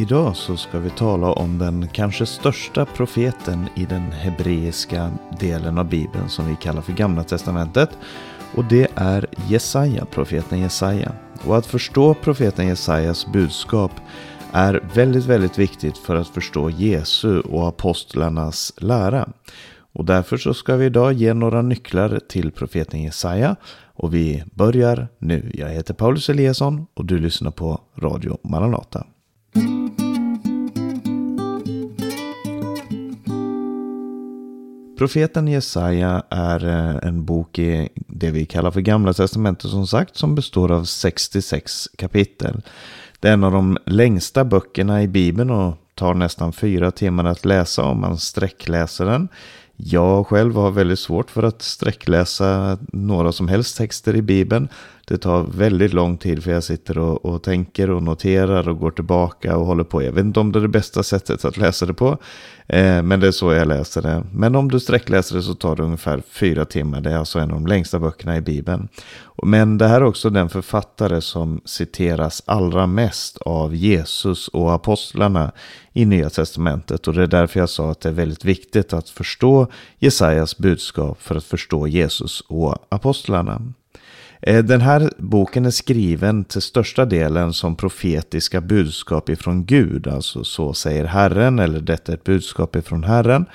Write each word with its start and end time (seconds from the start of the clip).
Idag 0.00 0.36
så 0.36 0.56
ska 0.56 0.78
vi 0.78 0.90
tala 0.90 1.32
om 1.32 1.58
den 1.58 1.88
kanske 1.88 2.26
största 2.26 2.86
profeten 2.86 3.68
i 3.74 3.84
den 3.84 4.12
hebreiska 4.12 5.10
delen 5.40 5.78
av 5.78 5.88
Bibeln 5.88 6.28
som 6.28 6.48
vi 6.48 6.56
kallar 6.56 6.82
för 6.82 6.92
Gamla 6.92 7.24
Testamentet. 7.24 7.90
Och 8.54 8.64
det 8.64 8.88
är 8.94 9.26
Jesaja, 9.48 10.04
profeten 10.04 10.58
Jesaja. 10.58 11.12
Och 11.46 11.56
att 11.56 11.66
förstå 11.66 12.14
profeten 12.14 12.66
Jesajas 12.68 13.26
budskap 13.32 13.92
är 14.52 14.84
väldigt, 14.94 15.24
väldigt 15.24 15.58
viktigt 15.58 15.98
för 15.98 16.16
att 16.16 16.28
förstå 16.28 16.70
Jesu 16.70 17.40
och 17.40 17.68
apostlarnas 17.68 18.72
lära. 18.76 19.28
Och 19.92 20.04
därför 20.04 20.36
så 20.36 20.54
ska 20.54 20.76
vi 20.76 20.86
idag 20.86 21.12
ge 21.12 21.34
några 21.34 21.62
nycklar 21.62 22.20
till 22.28 22.52
profeten 22.52 23.02
Jesaja. 23.02 23.56
Och 23.82 24.14
vi 24.14 24.44
börjar 24.54 25.08
nu. 25.18 25.50
Jag 25.54 25.68
heter 25.68 25.94
Paulus 25.94 26.30
Eliasson 26.30 26.86
och 26.94 27.04
du 27.04 27.18
lyssnar 27.18 27.50
på 27.50 27.80
Radio 27.96 28.38
Maranata. 28.42 29.06
Profeten 35.00 35.48
Jesaja 35.48 36.22
är 36.30 36.66
eh, 36.66 37.08
en 37.08 37.24
bok 37.24 37.58
i 37.58 37.88
det 37.94 38.30
vi 38.30 38.46
kallar 38.46 38.70
för 38.70 38.80
Gamla 38.80 39.12
Testamentet 39.12 39.70
som 39.70 39.86
sagt 39.86 40.16
som 40.16 40.34
består 40.34 40.72
av 40.72 40.84
66 40.84 41.88
kapitel. 41.98 42.62
Det 43.20 43.28
är 43.28 43.32
en 43.32 43.44
av 43.44 43.52
de 43.52 43.78
längsta 43.86 44.44
böckerna 44.44 45.02
i 45.02 45.08
Bibeln 45.08 45.50
och 45.50 45.74
tar 45.94 46.14
nästan 46.14 46.52
fyra 46.52 46.90
timmar 46.90 47.24
att 47.24 47.44
läsa 47.44 47.82
om 47.82 48.00
man 48.00 48.18
sträckläser 48.18 49.04
den. 49.04 49.28
Jag 49.84 50.26
själv 50.26 50.54
har 50.54 50.70
väldigt 50.70 50.98
svårt 50.98 51.30
för 51.30 51.42
att 51.42 51.62
sträckläsa 51.62 52.78
några 52.92 53.32
som 53.32 53.48
helst 53.48 53.76
texter 53.76 54.16
i 54.16 54.22
Bibeln. 54.22 54.68
Det 55.06 55.18
tar 55.18 55.42
väldigt 55.42 55.92
lång 55.92 56.18
tid 56.18 56.44
för 56.44 56.50
jag 56.50 56.64
sitter 56.64 56.98
och, 56.98 57.24
och, 57.24 57.42
tänker 57.42 57.90
och 57.90 58.02
noterar 58.02 58.68
och 58.68 58.78
går 58.78 58.90
tillbaka 58.90 59.56
och 59.56 59.66
håller 59.66 59.84
på. 59.84 60.02
Jag 60.02 60.12
vet 60.12 60.24
inte 60.24 60.40
om 60.40 60.52
det 60.52 60.58
är 60.58 60.60
det 60.60 60.68
bästa 60.68 61.02
sättet 61.02 61.44
att 61.44 61.56
läsa 61.56 61.86
det 61.86 61.94
på. 61.94 62.18
Eh, 62.66 63.02
men 63.02 63.20
det 63.20 63.26
är 63.26 63.30
så 63.30 63.52
jag 63.52 63.68
läser 63.68 64.02
det. 64.02 64.24
Men 64.32 64.54
om 64.56 64.70
du 64.70 64.80
sträckläser 64.80 65.36
det 65.36 65.42
så 65.42 65.54
tar 65.54 65.76
det 65.76 65.82
ungefär 65.82 66.22
fyra 66.30 66.64
timmar. 66.64 67.00
Det 67.00 67.10
är 67.10 67.16
alltså 67.16 67.38
en 67.38 67.50
av 67.50 67.56
de 67.60 67.66
längsta 67.66 67.98
böckerna 67.98 68.36
i 68.36 68.40
Bibeln. 68.40 68.88
Men 69.42 69.78
det 69.78 69.88
här 69.88 70.00
är 70.00 70.04
också 70.04 70.30
den 70.30 70.48
författare 70.48 71.20
som 71.20 71.60
citeras 71.64 72.42
allra 72.46 72.86
mest 72.86 73.38
av 73.38 73.74
Jesus 73.74 74.48
och 74.48 74.72
apostlarna 74.72 75.52
i 75.92 76.04
Nya 76.04 76.30
Testamentet. 76.30 77.08
Och 77.08 77.14
det 77.14 77.22
är 77.22 77.26
därför 77.26 77.60
jag 77.60 77.68
sa 77.68 77.90
att 77.90 78.00
det 78.00 78.08
är 78.08 78.12
väldigt 78.12 78.44
viktigt 78.44 78.92
att 78.92 79.08
förstå 79.08 79.66
Jesajas 79.98 80.58
budskap 80.58 81.22
för 81.22 81.34
att 81.34 81.44
förstå 81.44 81.86
Jesus 81.86 82.40
och 82.40 82.86
apostlarna. 82.88 83.62
Eh, 84.42 84.64
den 84.64 84.80
här 84.80 85.10
boken 85.18 85.66
är 85.66 85.70
skriven 85.70 86.44
till 86.44 86.62
största 86.62 87.04
delen 87.04 87.52
som 87.52 87.76
profetiska 87.76 88.60
budskap 88.60 89.28
ifrån 89.28 89.64
Gud. 89.64 90.06
Alltså 90.06 90.44
så 90.44 90.72
säger 90.72 91.04
Herren 91.04 91.58
eller 91.58 91.80
detta 91.80 92.12
är 92.12 92.16
ett 92.16 92.24
budskap 92.24 92.76
ifrån 92.76 93.04
Herren. 93.04 93.46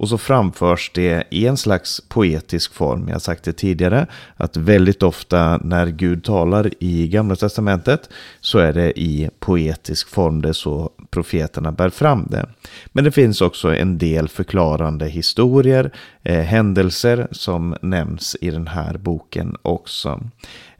Och 0.00 0.08
så 0.08 0.18
framförs 0.18 0.90
det 0.94 1.24
i 1.30 1.46
en 1.46 1.56
slags 1.56 2.00
poetisk 2.08 2.74
form. 2.74 3.08
Jag 3.08 3.14
har 3.14 3.20
sagt 3.20 3.44
det 3.44 3.52
tidigare 3.52 4.06
att 4.36 4.56
väldigt 4.56 5.02
ofta 5.02 5.60
när 5.64 5.86
Gud 5.86 6.24
talar 6.24 6.70
i 6.78 7.08
Gamla 7.08 7.36
Testamentet 7.36 8.08
så 8.40 8.58
är 8.58 8.72
det 8.72 9.00
i 9.00 9.30
poetisk 9.38 10.08
form. 10.08 10.42
Det 10.42 10.48
är 10.48 10.52
så 10.52 10.90
profeterna 11.10 11.72
bär 11.72 11.90
fram 11.90 12.26
det. 12.30 12.48
Men 12.92 13.04
det 13.04 13.12
finns 13.12 13.40
också 13.40 13.74
en 13.74 13.98
del 13.98 14.28
förklarande 14.28 15.06
historier, 15.06 15.90
eh, 16.22 16.40
händelser 16.40 17.28
som 17.30 17.76
nämns 17.82 18.36
i 18.40 18.50
den 18.50 18.66
här 18.66 18.98
boken 18.98 19.56
också. 19.62 20.20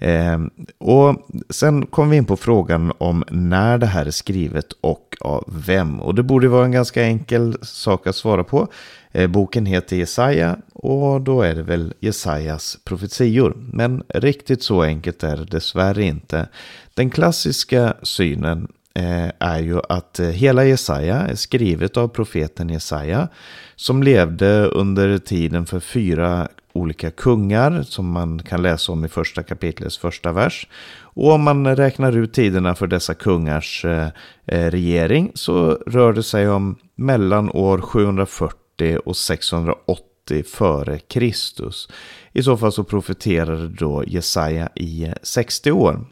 Eh, 0.01 0.39
och 0.79 1.17
sen 1.51 1.87
kom 1.87 2.11
vi 2.11 2.17
in 2.17 2.25
på 2.25 2.37
frågan 2.37 2.93
om 2.99 3.25
när 3.31 3.79
det 3.79 3.87
här 3.87 4.07
är 4.07 4.11
skrivet 4.11 4.73
och 4.81 5.17
av 5.21 5.45
vem. 5.67 6.01
Och 6.01 6.15
det 6.15 6.23
borde 6.23 6.49
vara 6.49 6.65
en 6.65 6.73
ganska 6.73 7.03
enkel 7.03 7.57
sak 7.63 8.07
att 8.07 8.17
svara 8.17 8.45
på. 8.45 8.69
Eh, 9.13 9.27
boken 9.27 9.67
heter 9.67 9.97
Jesaja 9.97 10.57
och 10.73 11.21
då 11.21 11.43
är 11.43 11.55
det 11.55 11.63
väl 11.63 11.95
Jesajas 12.01 12.79
profetior. 12.85 13.57
Men 13.73 14.03
riktigt 14.09 14.63
så 14.63 14.83
enkelt 14.83 15.23
är 15.23 15.37
det 15.37 15.45
dessvärre 15.45 16.05
inte. 16.05 16.49
Den 16.95 17.11
klassiska 17.11 17.95
synen 18.03 18.69
eh, 18.95 19.29
är 19.39 19.59
ju 19.59 19.81
att 19.89 20.21
eh, 20.21 20.27
hela 20.27 20.65
Jesaja 20.65 21.17
är 21.17 21.35
skrivet 21.35 21.97
av 21.97 22.09
profeten 22.09 22.69
Jesaja 22.69 23.29
som 23.77 24.03
levde 24.03 24.67
under 24.67 25.19
tiden 25.19 25.67
för 25.67 25.81
fyra 25.81 26.49
olika 26.81 27.11
kungar 27.11 27.83
som 27.83 28.11
man 28.11 28.39
kan 28.39 28.63
läsa 28.63 28.93
om 28.93 29.05
i 29.05 29.09
första 29.09 29.43
kapitlets 29.43 29.99
första 29.99 30.33
vers. 30.33 30.69
Och 31.01 31.33
om 31.33 31.43
man 31.43 31.77
räknar 31.77 32.17
ut 32.17 32.33
tiderna 32.33 32.75
för 32.75 32.87
dessa 32.87 33.15
kungars 33.15 33.85
eh, 33.85 34.09
eh, 34.47 34.71
regering 34.71 35.31
så 35.35 35.71
rör 35.87 36.13
det 36.13 36.23
sig 36.23 36.49
om 36.49 36.77
mellan 36.95 37.51
år 37.51 37.81
740 37.81 38.99
och 39.05 39.17
680 39.17 40.43
före 40.47 40.99
Kristus. 40.99 41.89
I 42.33 42.43
så 42.43 42.57
fall 42.57 42.73
så 42.73 42.85
profeterade 42.85 43.69
då 43.69 44.05
Jesaja 44.07 44.69
i 44.75 45.05
eh, 45.05 45.13
60 45.23 45.73
år. 45.73 46.05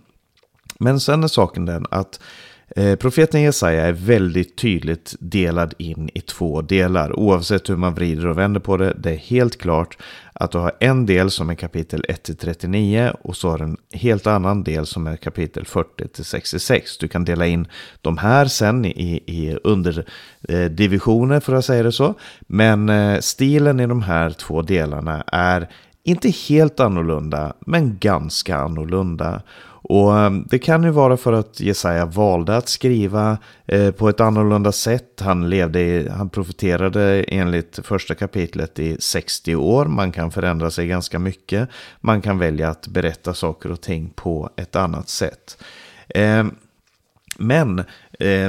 Men 0.79 1.01
sen 1.01 1.25
är 1.25 1.29
saken 1.29 1.67
den 1.67 1.87
att 1.91 2.21
Eh, 2.21 2.48
Eh, 2.77 2.97
profeten 2.97 3.43
Jesaja 3.43 3.87
är 3.87 3.93
väldigt 3.93 4.57
tydligt 4.57 5.15
delad 5.21 5.75
in 5.79 6.11
i 6.15 6.21
två 6.21 6.63
delar. 6.63 7.19
Oavsett 7.19 7.71
hur 7.71 7.77
man 7.77 7.95
vrider 7.95 8.27
och 8.27 8.39
vänder 8.39 8.61
på 8.61 8.77
det. 8.77 8.95
Det 8.99 9.11
är 9.11 9.17
helt 9.17 9.59
klart 9.59 9.99
att 10.33 10.53
du 10.53 10.59
har 10.59 10.73
en 10.81 11.07
del 11.07 11.31
som 11.31 11.51
är 11.51 11.55
kapitel 11.55 12.05
1-39 12.09 13.11
och 13.23 13.37
så 13.37 13.51
har 13.51 13.59
du 13.59 13.65
en 13.65 13.77
helt 13.93 14.27
annan 14.27 14.65
del 14.65 14.87
som 14.87 15.07
är 15.07 15.17
kapitel 15.17 15.65
40-66. 15.65 16.81
Du 17.01 17.09
kan 17.09 17.25
dela 17.25 17.47
in 17.47 17.67
de 18.01 18.19
här 18.19 18.47
sen 18.47 18.85
i, 18.85 19.23
i 19.27 19.59
underdivisioner 19.65 21.35
eh, 21.35 21.41
för 21.41 21.55
att 21.55 21.65
säga 21.65 21.83
det 21.83 21.93
så. 21.93 22.15
Men 22.41 22.89
eh, 22.89 23.21
stilen 23.21 23.81
i 23.81 23.87
de 23.87 24.03
här 24.03 24.31
två 24.31 24.63
delarna 24.63 25.25
är 25.27 25.69
inte 26.05 26.29
helt 26.29 26.81
annorlunda, 26.81 27.53
men 27.61 27.99
ganska 27.99 28.57
annorlunda. 28.57 29.43
Och 29.83 30.19
eh, 30.19 30.31
det 30.31 30.59
kan 30.59 30.83
ju 30.83 30.91
vara 30.91 31.17
för 31.17 31.33
att 31.33 31.61
Jesaja 31.61 32.07
valde 32.07 32.57
att 32.57 32.69
skriva 32.69 33.39
eh, 33.67 33.91
på 33.91 34.09
ett 34.09 34.21
annorlunda 34.21 34.73
sätt. 34.73 35.21
Han, 35.21 35.49
levde 35.51 35.81
i, 35.81 36.09
han 36.09 36.29
profeterade 36.29 37.23
enligt 37.23 37.79
första 37.83 38.15
kapitlet 38.15 38.79
i 38.79 38.97
60 39.01 39.57
år. 39.57 39.85
Man 39.85 40.13
kan 40.13 40.31
förändra 40.31 40.71
sig 40.71 40.87
ganska 40.87 41.19
mycket. 41.19 41.69
Man 42.01 42.23
kan 42.23 42.39
välja 42.39 42.69
att 42.69 42.87
berätta 42.89 43.35
saker 43.35 43.71
och 43.71 43.81
ting 43.81 44.11
på 44.15 44.51
ett 44.57 44.77
annat 44.77 45.09
sätt. 45.09 45.63
Eh, 46.09 46.45
men 47.41 47.85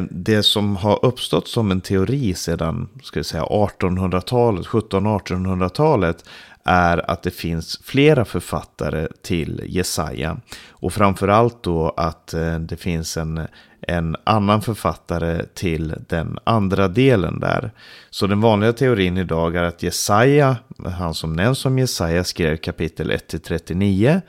det 0.10 0.44
som 0.44 0.76
har 0.76 1.06
uppstått 1.06 1.48
som 1.48 1.72
en 1.72 1.82
teori 1.82 2.34
sedan 2.34 2.90
1800-talet, 3.04 4.66
1700-1800-talet 4.66 6.26
är 6.64 7.12
att 7.12 7.24
det 7.24 7.32
finns 7.32 7.80
flera 7.84 8.26
författare 8.26 9.08
till 9.22 9.62
Jesaja. 9.66 10.38
Och 10.70 10.94
framförallt 10.94 11.64
då 11.64 11.94
att 11.98 12.34
eh, 12.34 12.60
det 12.60 12.78
finns 12.78 13.18
en, 13.18 13.48
en 13.82 14.16
annan 14.24 14.62
författare 14.62 15.46
till 15.54 15.96
den 16.10 16.40
andra 16.44 16.88
delen 16.88 17.40
där. 17.40 17.72
Så 18.10 18.28
den 18.28 18.42
vanliga 18.42 18.74
teorin 18.74 19.18
idag 19.18 19.56
är 19.56 19.64
att 19.64 19.84
Jesaja, 19.84 20.58
han 20.86 21.14
som 21.14 21.34
nämns 21.34 21.60
som 21.60 21.80
Jesaja, 21.80 22.24
skrev 22.24 22.58
kapitel 22.58 23.12
1-39 23.12 24.22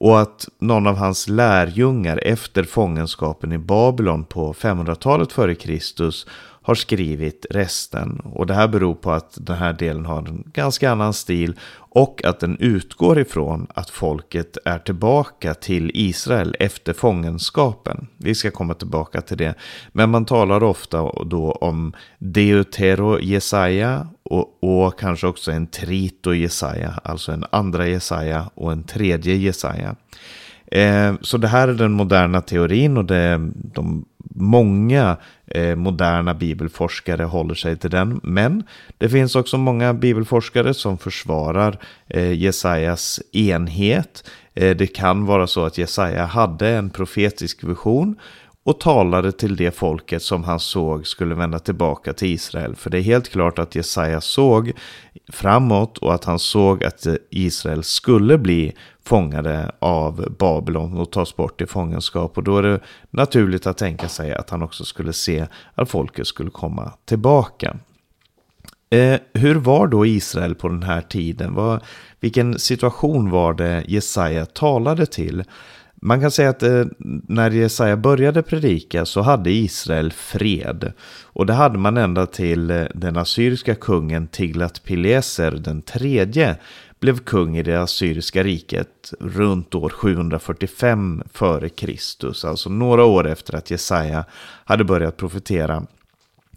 och 0.00 0.20
att 0.20 0.48
någon 0.58 0.86
av 0.86 0.96
hans 0.96 1.28
lärjungar 1.28 2.20
efter 2.22 2.64
fångenskapen 2.64 3.52
i 3.52 3.58
Babylon 3.58 4.24
på 4.24 4.52
500-talet 4.52 5.32
före 5.32 5.54
Kristus 5.54 6.26
har 6.68 6.74
skrivit 6.74 7.46
resten. 7.50 8.20
Och 8.24 8.46
det 8.46 8.54
här 8.54 8.68
beror 8.68 8.94
på 8.94 9.10
att 9.12 9.38
den 9.40 9.56
här 9.56 9.72
delen 9.72 10.06
har 10.06 10.18
en 10.18 10.50
ganska 10.52 10.90
annan 10.90 11.14
stil 11.14 11.54
och 11.74 12.24
att 12.24 12.40
den 12.40 12.56
utgår 12.60 13.18
ifrån 13.18 13.66
att 13.74 13.90
folket 13.90 14.58
är 14.64 14.78
tillbaka 14.78 15.54
till 15.54 15.90
Israel 15.94 16.56
efter 16.58 16.92
fångenskapen. 16.92 18.06
Vi 18.16 18.34
ska 18.34 18.50
komma 18.50 18.74
tillbaka 18.74 19.20
till 19.20 19.36
det. 19.36 19.54
Men 19.92 20.10
man 20.10 20.24
talar 20.24 20.62
ofta 20.62 20.98
då 21.24 21.52
om 21.52 21.92
Deutero 22.18 23.20
Jesaja 23.20 24.08
och, 24.22 24.58
och 24.60 24.98
kanske 24.98 25.26
också 25.26 25.50
en 25.50 25.66
Trito 25.66 26.34
Jesaja, 26.34 27.00
alltså 27.04 27.32
en 27.32 27.44
andra 27.50 27.88
Jesaja 27.88 28.50
och 28.54 28.72
en 28.72 28.84
tredje 28.84 29.34
Jesaja. 29.34 29.96
Eh, 30.70 31.14
så 31.20 31.38
det 31.38 31.48
här 31.48 31.68
är 31.68 31.74
den 31.74 31.92
moderna 31.92 32.40
teorin 32.40 32.96
och 32.96 33.04
det 33.04 33.50
de 33.54 34.04
många 34.34 35.16
eh, 35.46 35.76
moderna 35.76 36.34
bibelforskare 36.34 37.22
håller 37.22 37.54
sig 37.54 37.76
till 37.76 37.90
den. 37.90 38.20
Men 38.22 38.62
det 38.98 39.08
finns 39.08 39.36
också 39.36 39.58
många 39.58 39.94
bibelforskare 39.94 40.74
som 40.74 40.98
försvarar 40.98 41.78
eh, 42.08 42.32
Jesajas 42.32 43.20
enhet. 43.32 44.30
Eh, 44.54 44.76
det 44.76 44.86
kan 44.86 45.26
vara 45.26 45.46
så 45.46 45.64
att 45.64 45.78
Jesaja 45.78 46.24
hade 46.24 46.68
en 46.68 46.90
profetisk 46.90 47.64
vision 47.64 48.16
och 48.64 48.80
talade 48.80 49.32
till 49.32 49.56
det 49.56 49.70
folket 49.70 50.22
som 50.22 50.44
han 50.44 50.60
såg 50.60 51.06
skulle 51.06 51.34
vända 51.34 51.58
tillbaka 51.58 52.12
till 52.12 52.28
Israel. 52.28 52.76
För 52.76 52.90
det 52.90 52.98
är 52.98 53.02
helt 53.02 53.28
klart 53.28 53.58
att 53.58 53.74
Jesaja 53.74 54.20
såg 54.20 54.72
framåt 55.32 55.98
och 55.98 56.14
att 56.14 56.24
han 56.24 56.38
såg 56.38 56.84
att 56.84 57.06
Israel 57.30 57.84
skulle 57.84 58.38
bli 58.38 58.74
fångade 59.08 59.70
av 59.78 60.34
Babylon 60.38 60.98
och 60.98 61.12
tas 61.12 61.36
bort 61.36 61.60
i 61.60 61.66
fångenskap. 61.66 62.38
Och 62.38 62.44
då 62.44 62.58
är 62.58 62.62
det 62.62 62.80
naturligt 63.10 63.66
att 63.66 63.78
tänka 63.78 64.08
sig 64.08 64.34
att 64.34 64.50
han 64.50 64.62
också 64.62 64.84
skulle 64.84 65.12
se 65.12 65.46
att 65.74 65.90
folket 65.90 66.26
skulle 66.26 66.50
komma 66.50 66.92
tillbaka. 67.04 67.76
Eh, 68.90 69.20
hur 69.32 69.54
var 69.54 69.86
då 69.86 70.06
Israel 70.06 70.54
på 70.54 70.68
den 70.68 70.82
här 70.82 71.00
tiden? 71.00 71.54
Vad, 71.54 71.80
vilken 72.20 72.58
situation 72.58 73.30
var 73.30 73.54
det 73.54 73.84
Jesaja 73.88 74.46
talade 74.46 75.06
till? 75.06 75.44
Man 76.02 76.20
kan 76.20 76.30
säga 76.30 76.50
att 76.50 76.62
eh, 76.62 76.84
när 77.28 77.50
Jesaja 77.50 77.96
började 77.96 78.42
predika 78.42 79.06
så 79.06 79.20
hade 79.20 79.50
Israel 79.50 80.12
fred. 80.12 80.92
Och 81.22 81.46
det 81.46 81.52
hade 81.52 81.78
man 81.78 81.96
ända 81.96 82.26
till 82.26 82.70
eh, 82.70 82.84
den 82.94 83.16
assyriska 83.16 83.74
kungen 83.74 84.28
Tiglat-Pileser 84.28 85.50
den 85.50 85.82
tredje 85.82 86.56
blev 87.00 87.18
kung 87.18 87.56
i 87.56 87.62
det 87.62 87.82
assyriska 87.82 88.42
riket 88.42 89.12
runt 89.20 89.74
år 89.74 89.90
745 89.90 91.22
f.Kr. 91.34 92.46
Alltså 92.46 92.70
några 92.70 93.04
år 93.04 93.28
efter 93.28 93.54
att 93.54 93.70
Jesaja 93.70 94.24
hade 94.64 94.84
börjat 94.84 95.16
profetera. 95.16 95.86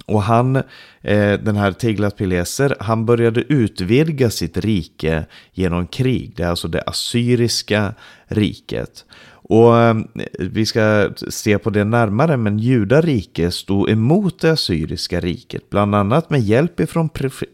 Och 0.05 0.23
han, 0.23 0.55
eh, 1.01 1.33
den 1.33 1.55
här 1.55 1.71
Tiglat-Pileser, 1.71 2.75
han 2.79 3.05
började 3.05 3.41
utvidga 3.41 4.29
sitt 4.29 4.57
rike 4.57 5.25
genom 5.53 5.87
krig. 5.87 6.33
Det 6.35 6.43
är 6.43 6.49
alltså 6.49 6.67
det 6.67 6.81
assyriska 6.81 7.93
riket. 8.25 9.05
Och 9.51 9.77
eh, 9.77 9.95
vi 10.39 10.65
ska 10.65 11.09
se 11.29 11.57
på 11.57 11.69
det 11.69 11.83
närmare, 11.83 12.37
men 12.37 12.59
judarike 12.59 13.51
stod 13.51 13.89
emot 13.89 14.39
det 14.39 14.51
assyriska 14.51 15.19
riket, 15.19 15.69
bland 15.69 15.95
annat 15.95 16.29
med 16.29 16.41
hjälp 16.41 16.79
ifrån 16.79 17.09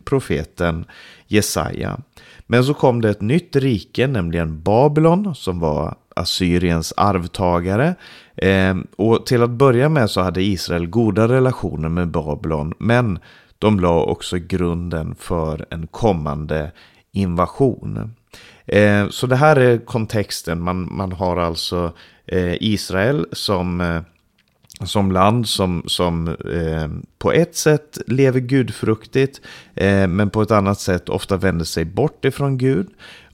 profeten 0.06 0.86
Jesaja. 1.28 2.00
Men 2.48 2.64
så 2.64 2.74
kom 2.74 3.02
det 3.02 3.10
ett 3.10 3.22
nytt 3.22 3.56
rike, 3.56 4.08
nämligen 4.08 4.62
Babylon, 4.62 5.36
som 5.36 5.60
var 5.60 5.96
Assyriens 6.16 6.94
arvtagare. 6.98 7.96
Eh, 8.36 8.76
och 8.96 9.26
till 9.26 9.44
att 9.44 9.50
börja 9.50 9.90
med 9.90 10.10
så 10.10 10.22
hade 10.22 10.44
Israel 10.44 10.88
goda 10.88 11.28
relationer 11.28 11.90
med 11.90 12.08
Babylon, 12.08 12.74
men 12.80 13.20
de 13.60 13.80
la 13.80 14.04
också 14.04 14.38
grunden 14.38 15.16
för 15.16 15.66
en 15.70 15.88
kommande 15.88 16.72
invasion. 17.12 18.16
Eh, 18.66 19.10
så 19.10 19.28
det 19.28 19.36
här 19.36 19.56
är 19.56 19.78
kontexten. 19.78 20.62
Man, 20.62 20.88
man 20.92 21.12
har 21.12 21.38
alltså 21.38 21.94
eh, 22.26 22.64
Israel 22.64 23.26
som, 23.32 23.82
eh, 23.82 24.02
som 24.86 25.12
land 25.12 25.48
som, 25.48 25.84
som 25.86 26.28
eh, 26.28 26.88
på 27.18 27.32
ett 27.32 27.56
sätt 27.56 27.98
lever 28.08 28.40
gudfruktigt 28.40 29.42
eh, 29.76 30.08
men 30.08 30.30
på 30.30 30.42
ett 30.42 30.52
annat 30.52 30.80
sätt 30.80 31.10
ofta 31.10 31.38
vänder 31.38 31.66
sig 31.66 31.86
bort 31.86 32.26
ifrån 32.26 32.58
Gud. 32.58 32.88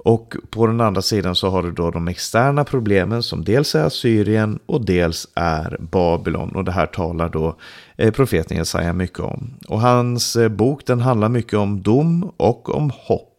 Och 0.05 0.35
på 0.49 0.67
den 0.67 0.81
andra 0.81 1.01
sidan 1.01 1.35
så 1.35 1.49
har 1.49 1.63
du 1.63 1.71
då 1.71 1.91
de 1.91 2.07
externa 2.07 2.63
problemen 2.63 3.23
som 3.23 3.43
dels 3.43 3.75
är 3.75 3.83
Assyrien 3.83 4.59
och 4.65 4.85
dels 4.85 5.27
är 5.35 5.77
Babylon. 5.79 6.55
Och 6.55 6.63
det 6.63 6.71
här 6.71 6.85
talar 6.85 7.29
då 7.29 7.55
eh, 7.97 8.11
profeten 8.11 8.57
Jesaja 8.57 8.93
mycket 8.93 9.19
om. 9.19 9.53
Och 9.67 9.81
hans 9.81 10.35
eh, 10.35 10.49
bok 10.49 10.85
den 10.85 10.99
handlar 10.99 11.29
mycket 11.29 11.53
om 11.53 11.81
dom 11.81 12.31
och 12.37 12.75
om 12.75 12.91
hopp. 12.95 13.29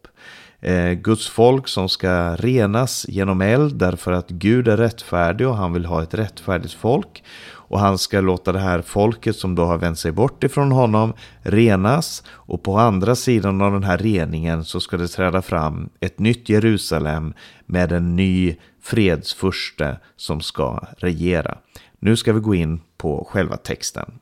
Eh, 0.59 0.91
Guds 0.91 1.27
folk 1.27 1.67
som 1.67 1.89
ska 1.89 2.35
renas 2.35 3.05
genom 3.09 3.41
eld 3.41 3.75
därför 3.75 4.11
att 4.11 4.29
Gud 4.29 4.67
är 4.67 4.77
rättfärdig 4.77 5.47
och 5.47 5.57
han 5.57 5.73
vill 5.73 5.85
ha 5.85 6.03
ett 6.03 6.13
rättfärdigt 6.13 6.73
folk. 6.73 7.23
Och 7.67 7.79
han 7.79 7.97
ska 7.97 8.21
låta 8.21 8.51
det 8.51 8.59
här 8.59 8.81
folket 8.81 9.35
som 9.35 9.55
då 9.55 9.65
har 9.65 9.77
vänt 9.77 9.99
sig 9.99 10.11
bort 10.11 10.43
ifrån 10.43 10.71
honom 10.71 11.13
renas. 11.41 12.23
Och 12.27 12.63
på 12.63 12.77
andra 12.77 13.15
sidan 13.15 13.61
av 13.61 13.71
den 13.71 13.83
här 13.83 13.97
reningen 13.97 14.65
så 14.65 14.79
ska 14.79 14.97
det 14.97 15.07
träda 15.07 15.41
fram 15.41 15.89
ett 15.99 16.19
nytt 16.19 16.49
Jerusalem 16.49 17.33
med 17.65 17.91
en 17.91 18.15
ny 18.15 18.55
fredsfurste 18.81 19.97
som 20.15 20.41
ska 20.41 20.87
regera. 20.97 21.57
Nu 21.99 22.17
ska 22.17 22.33
vi 22.33 22.39
gå 22.39 22.55
in 22.55 22.81
på 22.97 23.27
själva 23.31 23.57
texten. 23.57 24.19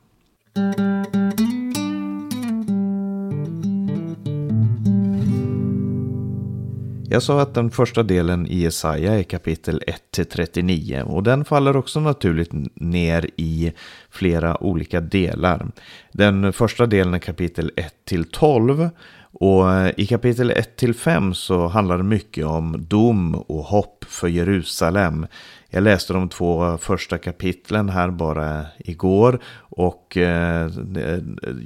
Jag 7.14 7.22
sa 7.22 7.40
att 7.40 7.54
den 7.54 7.70
första 7.70 8.02
delen 8.02 8.46
i 8.46 8.58
Jesaja 8.58 9.18
är 9.18 9.22
kapitel 9.22 9.82
1-39 10.16 11.02
och 11.02 11.22
den 11.22 11.44
faller 11.44 11.76
också 11.76 12.00
naturligt 12.00 12.50
ner 12.74 13.30
i 13.36 13.72
flera 14.10 14.62
olika 14.62 15.00
delar. 15.00 15.66
Den 16.12 16.52
första 16.52 16.86
delen 16.86 17.14
är 17.14 17.18
kapitel 17.18 17.70
1-12 18.06 18.90
och 19.32 19.64
i 19.96 20.06
kapitel 20.06 20.52
1-5 20.52 21.32
så 21.32 21.68
handlar 21.68 21.98
det 21.98 22.04
mycket 22.04 22.46
om 22.46 22.86
dom 22.88 23.34
och 23.34 23.64
hopp 23.64 24.04
för 24.08 24.28
Jerusalem. 24.28 25.26
Jag 25.74 25.82
läste 25.82 26.12
de 26.12 26.28
två 26.28 26.78
första 26.78 27.18
kapitlen 27.18 27.88
här 27.88 28.10
bara 28.10 28.66
igår 28.78 29.38
och 29.58 30.16
eh, 30.16 30.70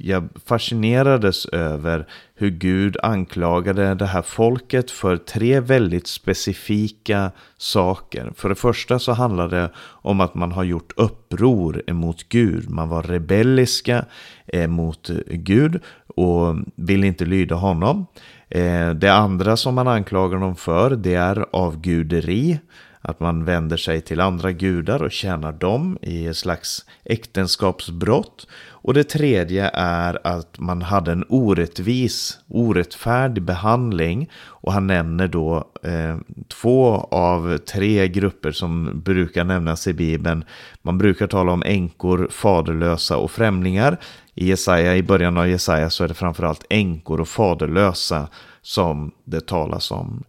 jag 0.02 0.28
fascinerades 0.46 1.46
över 1.46 2.06
hur 2.34 2.50
Gud 2.50 2.96
anklagade 3.02 3.94
det 3.94 4.06
här 4.06 4.22
folket 4.22 4.90
för 4.90 5.16
tre 5.16 5.60
väldigt 5.60 6.06
specifika 6.06 7.30
saker. 7.56 8.32
För 8.36 8.48
det 8.48 8.54
första 8.54 8.98
så 8.98 9.12
handlade 9.12 9.56
det 9.56 9.70
om 9.78 10.20
att 10.20 10.34
man 10.34 10.52
har 10.52 10.64
gjort 10.64 10.92
uppror 10.96 11.82
emot 11.86 12.28
Gud. 12.28 12.70
Man 12.70 12.88
var 12.88 13.02
rebelliska 13.02 14.04
eh, 14.46 14.66
mot 14.68 15.10
Gud 15.26 15.80
och 16.06 16.56
vill 16.74 17.04
inte 17.04 17.24
lyda 17.24 17.54
honom. 17.54 18.06
Eh, 18.48 18.90
det 18.90 19.12
andra 19.12 19.56
som 19.56 19.74
man 19.74 19.88
anklagar 19.88 20.38
dem 20.38 20.56
för 20.56 20.90
det 20.90 21.14
är 21.14 21.46
avguderi. 21.52 22.58
Att 23.00 23.20
man 23.20 23.44
vänder 23.44 23.76
sig 23.76 24.00
till 24.00 24.20
andra 24.20 24.52
gudar 24.52 25.02
och 25.02 25.12
tjänar 25.12 25.52
dem 25.52 25.98
i 26.02 26.26
ett 26.26 26.36
slags 26.36 26.84
äktenskapsbrott. 27.04 28.46
Och 28.88 28.94
det 28.94 29.04
tredje 29.04 29.70
är 29.74 30.26
att 30.26 30.58
man 30.58 30.82
hade 30.82 31.12
en 31.12 31.24
orättvis, 31.28 32.38
orättfärdig 32.48 33.42
behandling. 33.42 34.30
Och 34.44 34.72
han 34.72 34.86
nämner 34.86 35.28
då 35.28 35.70
eh, 35.82 36.16
två 36.48 36.94
av 37.10 37.58
tre 37.58 38.08
grupper 38.08 38.52
som 38.52 39.00
brukar 39.04 39.44
nämnas 39.44 39.86
i 39.86 39.92
Bibeln. 39.92 40.44
Man 40.82 40.98
brukar 40.98 41.26
tala 41.26 41.52
om 41.52 41.62
änkor, 41.66 42.28
faderlösa 42.30 43.16
och 43.16 43.30
främlingar. 43.30 43.98
I, 44.34 44.48
Jesaja, 44.48 44.96
I 44.96 45.02
början 45.02 45.36
av 45.36 45.48
Jesaja 45.48 45.90
så 45.90 46.04
är 46.04 46.08
det 46.08 46.14
framförallt 46.14 46.64
änkor 46.70 47.20
och 47.20 47.28
faderlösa 47.28 48.28
som 48.62 49.12
det 49.24 49.46
talas 49.46 49.90
om. 49.90 50.24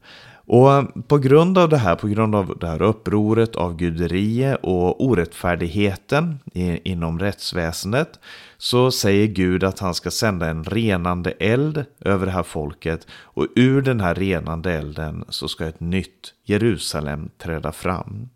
Och 0.49 0.73
eh, 0.73 0.83
på 1.07 1.17
grund 1.17 1.57
av 1.57 1.69
det 1.69 1.77
här, 1.77 1.95
på 1.95 2.07
grund 2.07 2.35
av 2.35 2.57
det 2.59 2.67
här 2.67 2.81
upproret 2.81 3.55
av 3.55 3.75
guderiet 3.75 4.59
och 4.63 5.05
orättfärdigheten 5.05 6.39
inom 6.83 7.19
rättsväsendet 7.19 8.19
så 8.57 8.91
säger 8.91 9.27
Gud 9.27 9.63
att 9.63 9.79
han 9.79 9.93
ska 9.93 10.11
sända 10.11 10.49
en 10.49 10.63
renande 10.63 11.31
eld 11.31 11.85
över 11.99 12.25
det 12.25 12.31
här 12.31 12.43
folket 12.43 13.07
och 13.11 13.47
ur 13.55 13.81
den 13.81 13.99
här 13.99 14.15
renande 14.15 14.73
elden 14.73 15.25
så 15.29 15.47
ska 15.47 15.65
ett 15.65 15.79
nytt 15.79 16.33
Jerusalem 16.45 17.29
träda 17.37 17.71
fram. 17.71 18.29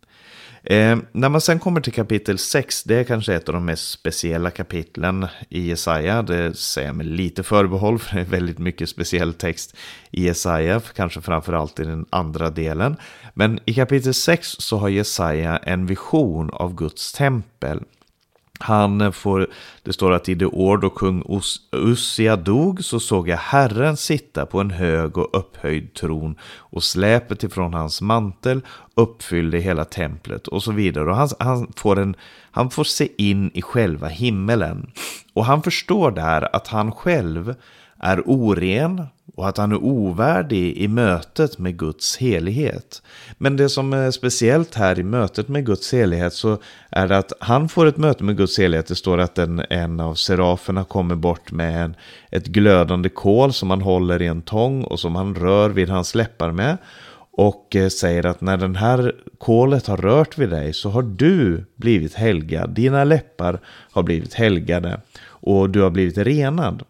Eh, 0.65 0.97
när 1.11 1.29
man 1.29 1.41
sen 1.41 1.59
kommer 1.59 1.81
till 1.81 1.93
kapitel 1.93 2.37
6, 2.37 2.83
det 2.83 2.95
är 2.95 3.03
kanske 3.03 3.33
ett 3.35 3.49
av 3.49 3.53
de 3.53 3.65
mest 3.65 3.91
speciella 3.91 4.49
kapitlen 4.49 5.27
i 5.49 5.67
Jesaja. 5.67 6.21
Det 6.21 6.57
säger 6.57 6.87
jag 6.87 6.95
med 6.95 7.05
lite 7.05 7.43
förbehåll, 7.43 7.99
för 7.99 8.15
det 8.15 8.21
är 8.21 8.25
väldigt 8.25 8.59
mycket 8.59 8.89
speciell 8.89 9.33
text 9.33 9.75
i 10.11 10.25
Jesaja, 10.25 10.81
kanske 10.95 11.21
framförallt 11.21 11.79
i 11.79 11.83
den 11.83 12.05
andra 12.09 12.49
delen. 12.49 12.95
Men 13.33 13.59
i 13.65 13.73
kapitel 13.73 14.13
6 14.13 14.47
så 14.47 14.77
har 14.77 14.89
Jesaja 14.89 15.57
en 15.57 15.85
vision 15.85 16.49
av 16.49 16.75
Guds 16.75 17.13
tempel. 17.13 17.83
Han 18.63 19.13
får, 19.13 19.47
det 19.83 19.93
står 19.93 20.11
att 20.11 20.29
i 20.29 20.35
det 20.35 20.45
år 20.45 20.77
då 20.77 20.89
kung 20.89 21.41
Ussia 21.71 22.35
dog 22.35 22.83
så 22.83 22.99
såg 22.99 23.29
jag 23.29 23.37
Herren 23.37 23.97
sitta 23.97 24.45
på 24.45 24.59
en 24.59 24.71
hög 24.71 25.17
och 25.17 25.29
upphöjd 25.33 25.93
tron 25.93 26.35
och 26.57 26.83
släpet 26.83 27.43
ifrån 27.43 27.73
hans 27.73 28.01
mantel 28.01 28.61
uppfyllde 28.95 29.57
hela 29.57 29.85
templet 29.85 30.47
och 30.47 30.63
så 30.63 30.71
vidare. 30.71 31.09
Och 31.09 31.15
han, 31.15 31.29
han, 31.39 31.71
får 31.75 31.99
en, 31.99 32.15
han 32.51 32.69
får 32.69 32.83
se 32.83 33.07
in 33.17 33.51
i 33.53 33.61
själva 33.61 34.07
himmelen. 34.07 34.91
Och 35.33 35.45
han 35.45 35.63
förstår 35.63 36.11
där 36.11 36.55
att 36.55 36.67
han 36.67 36.91
själv 36.91 37.55
är 38.03 38.21
oren 38.25 39.01
och 39.35 39.49
att 39.49 39.57
han 39.57 39.71
är 39.71 39.83
ovärdig 39.83 40.77
i 40.77 40.87
mötet 40.87 41.59
med 41.59 41.77
Guds 41.77 42.17
helighet. 42.17 43.01
Men 43.37 43.57
det 43.57 43.69
som 43.69 43.93
är 43.93 44.11
speciellt 44.11 44.75
här 44.75 44.99
i 44.99 45.03
mötet 45.03 45.47
med 45.47 45.65
Guds 45.65 45.93
helighet 45.93 46.33
så 46.33 46.57
är 46.89 47.07
det 47.07 47.17
att 47.17 47.33
han 47.39 47.69
får 47.69 47.85
ett 47.85 47.97
möte 47.97 48.23
med 48.23 48.37
Guds 48.37 48.59
helighet. 48.59 48.87
Det 48.87 48.95
står 48.95 49.17
att 49.17 49.37
en, 49.37 49.63
en 49.69 49.99
av 49.99 50.15
seraferna 50.15 50.83
kommer 50.83 51.15
bort 51.15 51.51
med 51.51 51.83
en, 51.83 51.95
ett 52.31 52.47
glödande 52.47 53.09
kol 53.09 53.53
som 53.53 53.69
han 53.69 53.81
håller 53.81 54.21
i 54.21 54.27
en 54.27 54.41
tång 54.41 54.83
och 54.83 54.99
som 54.99 55.15
han 55.15 55.35
rör 55.35 55.69
vid 55.69 55.89
hans 55.89 56.15
läppar 56.15 56.51
med. 56.51 56.77
och 57.31 57.75
eh, 57.75 57.87
säger 57.87 58.25
att 58.25 58.41
när 58.41 58.57
den 58.57 58.75
här 58.75 59.15
kolet 59.37 59.87
har 59.87 59.97
rört 59.97 60.37
vid 60.37 60.49
dig 60.49 60.73
så 60.73 60.89
har 60.89 61.01
du 61.01 61.65
blivit 61.75 62.13
helgad. 62.13 62.69
Dina 62.69 63.03
läppar 63.03 63.59
har 63.91 64.03
blivit 64.03 64.33
helgade 64.33 65.01
och 65.25 65.69
du 65.69 65.81
har 65.81 65.89
blivit 65.89 66.17
renad. 66.17 66.83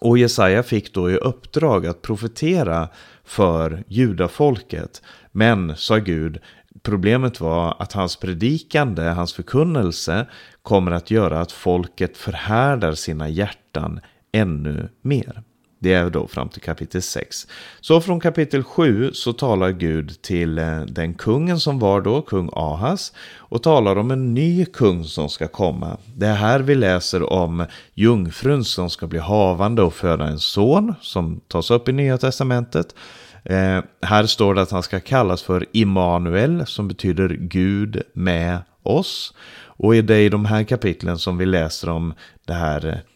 Och 0.00 0.18
Jesaja 0.18 0.62
fick 0.62 0.94
då 0.94 1.10
i 1.10 1.16
uppdrag 1.16 1.86
att 1.86 2.02
profetera 2.02 2.88
för 3.24 3.84
judafolket. 3.88 5.02
Men, 5.32 5.76
sa 5.76 5.96
Gud, 5.96 6.40
problemet 6.82 7.40
var 7.40 7.76
att 7.78 7.92
hans 7.92 8.16
predikande, 8.16 9.02
hans 9.02 9.32
förkunnelse 9.32 10.26
kommer 10.62 10.90
att 10.90 11.10
göra 11.10 11.40
att 11.40 11.52
folket 11.52 12.16
förhärdar 12.16 12.92
sina 12.92 13.28
hjärtan 13.28 14.00
ännu 14.32 14.88
mer. 15.02 15.42
Det 15.84 15.92
är 15.92 16.10
då 16.10 16.26
fram 16.26 16.48
till 16.48 16.62
kapitel 16.62 17.02
6. 17.02 17.46
Så 17.80 18.00
från 18.00 18.20
kapitel 18.20 18.62
7 18.62 19.10
så 19.12 19.32
talar 19.32 19.70
Gud 19.70 20.22
till 20.22 20.58
eh, 20.58 20.80
den 20.80 21.14
kungen 21.14 21.60
som 21.60 21.78
var 21.78 22.00
då, 22.00 22.22
kung 22.22 22.50
Ahas, 22.52 23.12
och 23.36 23.62
talar 23.62 23.96
om 23.96 24.10
en 24.10 24.34
ny 24.34 24.64
kung 24.64 25.04
som 25.04 25.28
ska 25.28 25.48
komma. 25.48 25.96
Det 26.16 26.26
är 26.26 26.34
här 26.34 26.60
vi 26.60 26.74
läser 26.74 27.32
om 27.32 27.66
jungfrun 27.94 28.64
som 28.64 28.90
ska 28.90 29.06
bli 29.06 29.18
havande 29.18 29.82
och 29.82 29.94
föda 29.94 30.26
en 30.26 30.38
son, 30.38 30.94
som 31.00 31.40
tas 31.48 31.70
upp 31.70 31.88
i 31.88 31.92
Nya 31.92 32.18
Testamentet. 32.18 32.94
Eh, 33.42 33.80
här 34.02 34.26
står 34.26 34.54
det 34.54 34.62
att 34.62 34.70
han 34.70 34.82
ska 34.82 35.00
kallas 35.00 35.42
för 35.42 35.66
Immanuel, 35.72 36.66
som 36.66 36.88
betyder 36.88 37.28
Gud 37.28 38.02
med 38.12 38.58
oss. 38.82 39.34
Och 39.76 39.94
det 39.94 40.14
är 40.14 40.20
i 40.20 40.28
de 40.28 40.44
här 40.44 40.64
kapitlen 40.64 41.18
som 41.18 41.38
vi 41.38 41.46
läser 41.46 41.88
om 41.88 42.14
det 42.46 42.54
här 42.54 42.86
eh, 42.86 43.13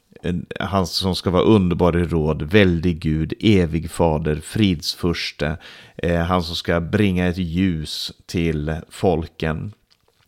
han 0.61 0.87
som 0.87 1.15
ska 1.15 1.31
vara 1.31 1.43
underbar 1.43 1.97
i 1.97 2.05
råd, 2.05 2.43
väldig 2.43 3.01
Gud, 3.01 3.33
evig 3.41 3.91
fader, 3.91 4.37
fridsfurste. 4.37 5.57
Eh, 5.97 6.17
han 6.21 6.43
som 6.43 6.57
ska 6.57 6.81
bringa 6.81 7.27
ett 7.27 7.39
ljus 7.39 8.13
till 8.27 8.77
folken. 8.89 9.73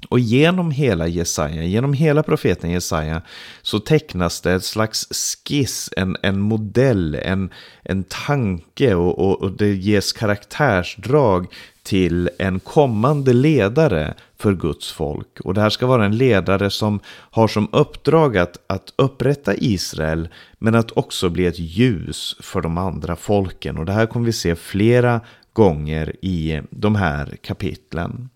Och 0.09 0.21
genom 0.21 0.71
hela 0.71 1.07
Jesaja, 1.07 1.63
genom 1.63 1.93
hela 1.93 2.23
profeten 2.23 2.71
Jesaja, 2.71 3.23
så 3.63 3.81
tecknas 3.81 4.41
det 4.41 4.53
ett 4.53 4.65
slags 4.65 5.07
skiss, 5.47 5.91
en, 5.97 6.17
en 6.23 6.41
modell, 6.41 7.15
en, 7.15 7.51
en 7.83 8.05
tanke 8.05 8.95
och, 8.95 9.19
och, 9.19 9.43
och 9.43 9.53
det 9.53 9.75
ges 9.75 10.13
karaktärsdrag 10.13 11.47
till 11.83 12.31
en 12.39 12.61
kommande 12.61 13.33
ledare 13.33 14.15
för 14.39 14.55
Guds 14.55 14.93
folk. 14.93 15.41
Och 15.41 15.55
det 15.55 15.61
här 15.61 15.71
ska 15.71 15.87
vara 15.87 16.05
en 16.05 16.17
ledare 16.17 16.71
som 16.71 17.01
har 17.07 17.49
som 17.49 17.69
uppdrag 17.73 18.37
att, 18.37 18.57
att 18.67 18.93
upprätta 18.97 19.55
Israel, 19.57 20.29
men 20.59 20.75
att 20.75 20.91
också 20.91 21.31
bli 21.31 21.47
ett 21.47 21.59
ljus 21.59 22.37
för 22.41 22.61
de 22.61 22.79
andra 22.79 23.17
folken. 23.17 23.79
Och 23.79 23.87
det 23.87 23.93
här 23.93 24.07
kommer 24.07 24.27
vi 24.27 24.33
se 24.33 24.57
flera 24.57 25.21
gånger 25.53 26.17
i 26.23 26.61
de 26.71 26.95
här 26.95 27.37
kapitlen. 27.43 28.29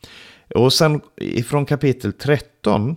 Och 0.55 0.73
sen 0.73 1.01
ifrån 1.17 1.67
kapitel 1.67 2.13
13 2.13 2.97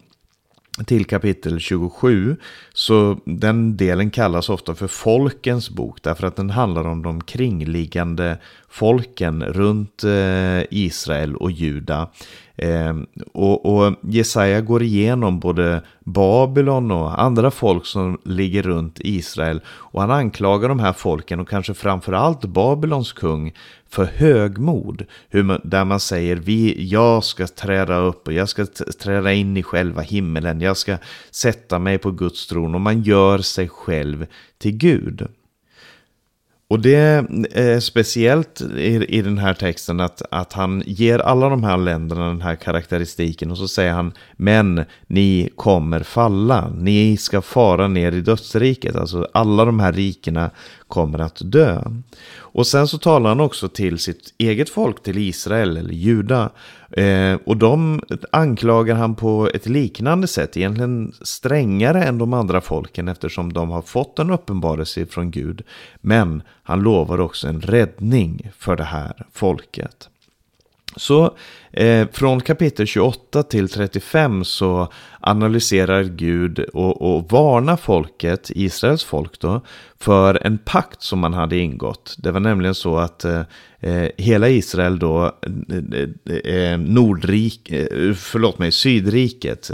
till 0.85 1.05
kapitel 1.05 1.59
27. 1.59 2.37
Så 2.73 3.19
den 3.25 3.77
delen 3.77 4.11
kallas 4.11 4.49
ofta 4.49 4.75
för 4.75 4.87
folkens 4.87 5.69
bok 5.69 6.01
därför 6.01 6.27
att 6.27 6.35
den 6.35 6.49
handlar 6.49 6.87
om 6.87 7.03
de 7.03 7.23
kringliggande 7.23 8.37
folken 8.69 9.43
runt 9.43 10.03
eh, 10.03 10.61
Israel 10.69 11.35
och 11.35 11.51
Juda. 11.51 12.09
Eh, 12.57 12.95
och, 13.33 13.65
och 13.65 13.93
Jesaja 14.01 14.61
går 14.61 14.83
igenom 14.83 15.39
både 15.39 15.81
Babylon 15.99 16.91
och 16.91 17.21
andra 17.21 17.51
folk 17.51 17.85
som 17.85 18.17
ligger 18.23 18.63
runt 18.63 18.99
Israel. 18.99 19.61
Och 19.67 20.01
han 20.01 20.11
anklagar 20.11 20.69
de 20.69 20.79
här 20.79 20.93
folken 20.93 21.39
och 21.39 21.49
kanske 21.49 21.73
framförallt 21.73 22.45
Babylons 22.45 23.13
kung 23.13 23.53
för 23.89 24.05
högmod. 24.05 25.05
Hur 25.29 25.43
man, 25.43 25.61
där 25.63 25.85
man 25.85 25.99
säger 25.99 26.35
vi, 26.35 26.87
jag 26.89 27.23
ska 27.23 27.47
träda 27.47 27.97
upp 27.97 28.27
och 28.27 28.33
jag 28.33 28.49
ska 28.49 28.65
träda 29.01 29.33
in 29.33 29.57
i 29.57 29.63
själva 29.63 30.01
himmelen. 30.01 30.61
Jag 30.61 30.77
ska 30.77 30.97
sätta 31.31 31.79
mig 31.79 31.97
på 31.97 32.11
Guds 32.11 32.47
tron 32.47 32.75
och 32.75 32.81
man 32.81 33.01
gör 33.01 33.37
sig 33.39 33.69
själv 33.69 34.25
till 34.57 34.77
Gud. 34.77 35.27
Och 36.69 36.79
det 36.79 37.25
är 37.51 37.79
speciellt 37.79 38.61
i, 38.61 39.05
i 39.17 39.21
den 39.21 39.37
här 39.37 39.53
texten 39.53 39.99
att, 39.99 40.21
att 40.31 40.53
han 40.53 40.83
ger 40.85 41.19
alla 41.19 41.49
de 41.49 41.63
här 41.63 41.77
länderna 41.77 42.27
den 42.27 42.41
här 42.41 42.55
karaktäristiken 42.55 43.51
och 43.51 43.57
så 43.57 43.67
säger 43.67 43.91
han 43.91 44.13
Men 44.33 44.85
ni 45.07 45.49
kommer 45.55 45.99
falla, 45.99 46.69
ni 46.69 47.17
ska 47.17 47.41
fara 47.41 47.87
ner 47.87 48.11
i 48.11 48.21
dödsriket, 48.21 48.95
alltså 48.95 49.27
alla 49.33 49.65
de 49.65 49.79
här 49.79 49.93
rikena 49.93 50.49
kommer 50.87 51.19
att 51.19 51.41
dö. 51.41 51.81
Och 52.35 52.67
sen 52.67 52.87
så 52.87 52.97
talar 52.97 53.29
han 53.29 53.39
också 53.39 53.67
till 53.67 53.99
sitt 53.99 54.33
eget 54.37 54.69
folk, 54.69 55.03
till 55.03 55.17
Israel 55.17 55.77
eller 55.77 55.93
Juda. 55.93 56.49
Eh, 56.91 57.39
och 57.45 57.57
de 57.57 58.01
anklagar 58.31 58.95
han 58.95 59.15
på 59.15 59.49
ett 59.53 59.65
liknande 59.65 60.27
sätt, 60.27 60.57
egentligen 60.57 61.13
strängare 61.21 62.03
än 62.03 62.17
de 62.17 62.33
andra 62.33 62.61
folken 62.61 63.07
eftersom 63.07 63.53
de 63.53 63.69
har 63.69 63.81
fått 63.81 64.19
en 64.19 64.31
uppenbarelse 64.31 65.05
från 65.05 65.31
Gud. 65.31 65.61
Men 66.01 66.43
han 66.63 66.79
lovar 66.79 67.19
också 67.19 67.47
en 67.47 67.61
räddning 67.61 68.51
för 68.57 68.75
det 68.75 68.83
här 68.83 69.25
folket. 69.33 70.09
Så 70.97 71.37
eh, 71.71 72.07
från 72.11 72.41
kapitel 72.41 72.87
28 72.87 73.43
till 73.43 73.69
35 73.69 74.43
så 74.43 74.91
analyserar 75.19 76.03
Gud 76.03 76.59
och, 76.59 77.01
och 77.01 77.31
varnar 77.31 77.77
folket, 77.77 78.51
Israels 78.55 79.03
folk 79.03 79.39
då, 79.39 79.61
för 79.99 80.45
en 80.45 80.57
pakt 80.57 81.01
som 81.01 81.19
man 81.19 81.33
hade 81.33 81.57
ingått. 81.57 82.15
Det 82.17 82.31
var 82.31 82.39
nämligen 82.39 82.75
så 82.75 82.97
att 82.97 83.25
eh, 83.25 83.41
eh 83.79 84.09
hela 84.17 84.49
Israel 84.49 84.99
då, 84.99 85.25
eh, 85.25 85.99
eh, 86.45 86.55
eh 86.55 86.79
Nordrik, 86.79 87.71
eh, 87.71 88.13
förlåt 88.13 88.59
mig, 88.59 88.71
Sydriket, 88.71 89.71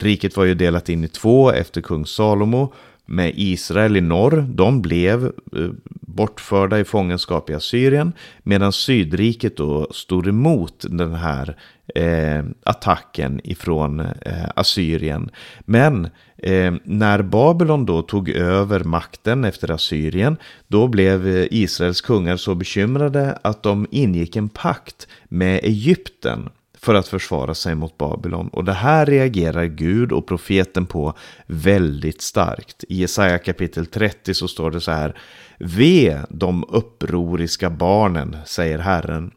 riket 0.00 0.36
var 0.36 0.44
ju 0.44 0.54
delat 0.54 0.88
in 0.88 1.04
i 1.04 1.08
två 1.08 1.50
efter 1.50 1.80
kung 1.80 2.06
Salomo, 2.06 2.72
med 3.06 3.32
Israel 3.36 3.96
i 3.96 4.00
norr, 4.00 4.46
de 4.48 4.82
blev 4.82 5.24
eh, 5.24 5.70
bortförda 6.14 6.80
i 6.80 6.84
fångenskap 6.84 7.50
i 7.50 7.54
Assyrien, 7.54 8.12
medan 8.42 8.72
Sydriket 8.72 9.56
då 9.56 9.88
stod 9.90 10.26
emot 10.26 10.84
den 10.90 11.14
här 11.14 11.56
eh, 11.94 12.44
attacken 12.64 13.40
ifrån 13.44 14.00
eh, 14.00 14.48
Assyrien. 14.56 15.30
Men 15.60 16.08
eh, 16.36 16.74
när 16.84 17.22
Babylon 17.22 17.86
då 17.86 18.02
tog 18.02 18.28
över 18.28 18.84
makten 18.84 19.44
efter 19.44 19.70
Assyrien, 19.70 20.36
då 20.68 20.88
blev 20.88 21.26
eh, 21.28 21.46
Israels 21.50 22.00
kungar 22.00 22.36
så 22.36 22.54
bekymrade 22.54 23.38
att 23.42 23.62
de 23.62 23.86
ingick 23.90 24.36
en 24.36 24.48
pakt 24.48 25.08
med 25.28 25.60
Egypten 25.62 26.48
för 26.84 26.94
att 26.94 27.08
försvara 27.08 27.54
sig 27.54 27.74
mot 27.74 27.98
Babylon. 27.98 28.48
Och 28.48 28.64
det 28.64 28.72
här 28.72 29.06
reagerar 29.06 29.64
Gud 29.64 30.12
och 30.12 30.26
profeten 30.26 30.86
på 30.86 31.14
väldigt 31.46 32.22
starkt. 32.22 32.84
I 32.88 32.96
Jesaja 32.96 33.38
kapitel 33.38 33.86
30 33.86 34.34
så 34.34 34.48
står 34.48 34.70
det 34.70 34.80
så 34.80 34.90
här. 34.90 35.16
Ve 35.58 36.20
de 36.28 36.64
upproriska 36.68 37.70
barnen, 37.70 38.36
säger 38.46 38.78
Herren. 38.78 39.30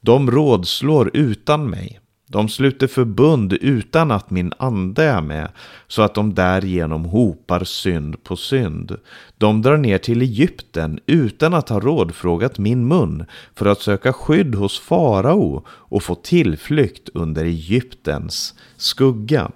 De 0.00 0.30
rådslår 0.30 1.10
utan 1.14 1.70
mig. 1.70 2.00
De 2.34 2.48
sluter 2.48 2.86
förbund 2.86 3.52
utan 3.52 4.10
att 4.10 4.30
min 4.30 4.52
ande 4.58 5.04
är 5.04 5.20
med, 5.20 5.48
så 5.88 6.02
att 6.02 6.14
de 6.14 6.34
därigenom 6.34 7.04
hopar 7.04 7.64
synd 7.64 8.24
på 8.24 8.36
synd. 8.36 8.96
De 9.38 9.62
drar 9.62 9.76
ner 9.76 9.98
till 9.98 10.22
Egypten 10.22 11.00
utan 11.06 11.54
att 11.54 11.68
ha 11.68 11.80
rådfrågat 11.80 12.58
min 12.58 12.88
mun, 12.88 13.24
för 13.54 13.66
att 13.66 13.80
söka 13.80 14.12
skydd 14.12 14.54
hos 14.54 14.80
farao 14.80 15.64
och 15.68 16.02
få 16.02 16.14
tillflykt 16.14 17.08
under 17.14 17.44
Egyptens 17.44 18.54
skugga. 18.76 19.50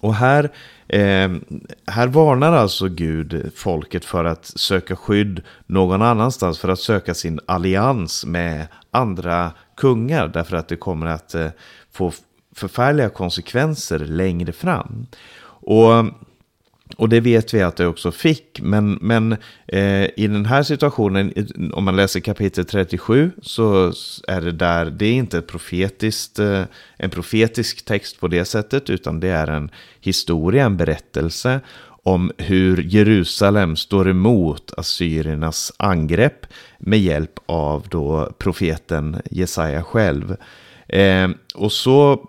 Och 0.00 0.14
här, 0.14 0.44
eh, 0.88 1.30
här 1.86 2.06
varnar 2.06 2.52
alltså 2.52 2.88
Gud 2.88 3.52
folket 3.56 4.04
för 4.04 4.24
att 4.24 4.44
söka 4.44 4.96
skydd 4.96 5.42
någon 5.66 6.02
annanstans, 6.02 6.58
för 6.58 6.68
att 6.68 6.80
söka 6.80 7.14
sin 7.14 7.40
allians 7.46 8.26
med 8.26 8.66
andra 8.90 9.52
kungar, 9.80 10.28
därför 10.28 10.56
att 10.56 10.68
det 10.68 10.76
kommer 10.76 11.06
att 11.06 11.34
eh, 11.34 11.48
få 11.92 12.12
förfärliga 12.54 13.08
konsekvenser 13.08 13.98
längre 13.98 14.52
fram. 14.52 15.06
Och, 15.62 16.04
och 16.96 17.08
det 17.08 17.20
vet 17.20 17.54
vi 17.54 17.62
att 17.62 17.76
det 17.76 17.86
också 17.86 18.12
fick, 18.12 18.60
men, 18.62 18.98
men 19.00 19.36
eh, 19.66 20.04
i 20.16 20.28
den 20.28 20.46
här 20.46 20.62
situationen, 20.62 21.32
om 21.72 21.84
man 21.84 21.96
läser 21.96 22.20
kapitel 22.20 22.64
37, 22.64 23.30
så 23.42 23.92
är 24.28 24.40
det 24.40 24.52
där, 24.52 24.90
det 24.90 25.06
är 25.06 25.12
inte 25.12 25.38
ett 25.38 25.46
profetiskt, 25.46 26.38
eh, 26.38 26.62
en 26.96 27.10
profetisk 27.10 27.84
text 27.84 28.20
på 28.20 28.28
det 28.28 28.44
sättet, 28.44 28.90
utan 28.90 29.20
det 29.20 29.28
är 29.28 29.46
en 29.46 29.70
historia, 30.00 30.64
en 30.64 30.76
berättelse 30.76 31.60
om 32.02 32.32
hur 32.38 32.82
Jerusalem 32.82 33.76
står 33.76 34.08
emot 34.08 34.72
assyriernas 34.76 35.72
angrepp 35.76 36.46
med 36.78 36.98
hjälp 36.98 37.38
av 37.46 37.86
då 37.88 38.32
profeten 38.38 39.16
Jesaja 39.30 39.82
själv. 39.82 40.36
Eh, 40.88 41.30
och, 41.54 41.72
så, 41.72 42.28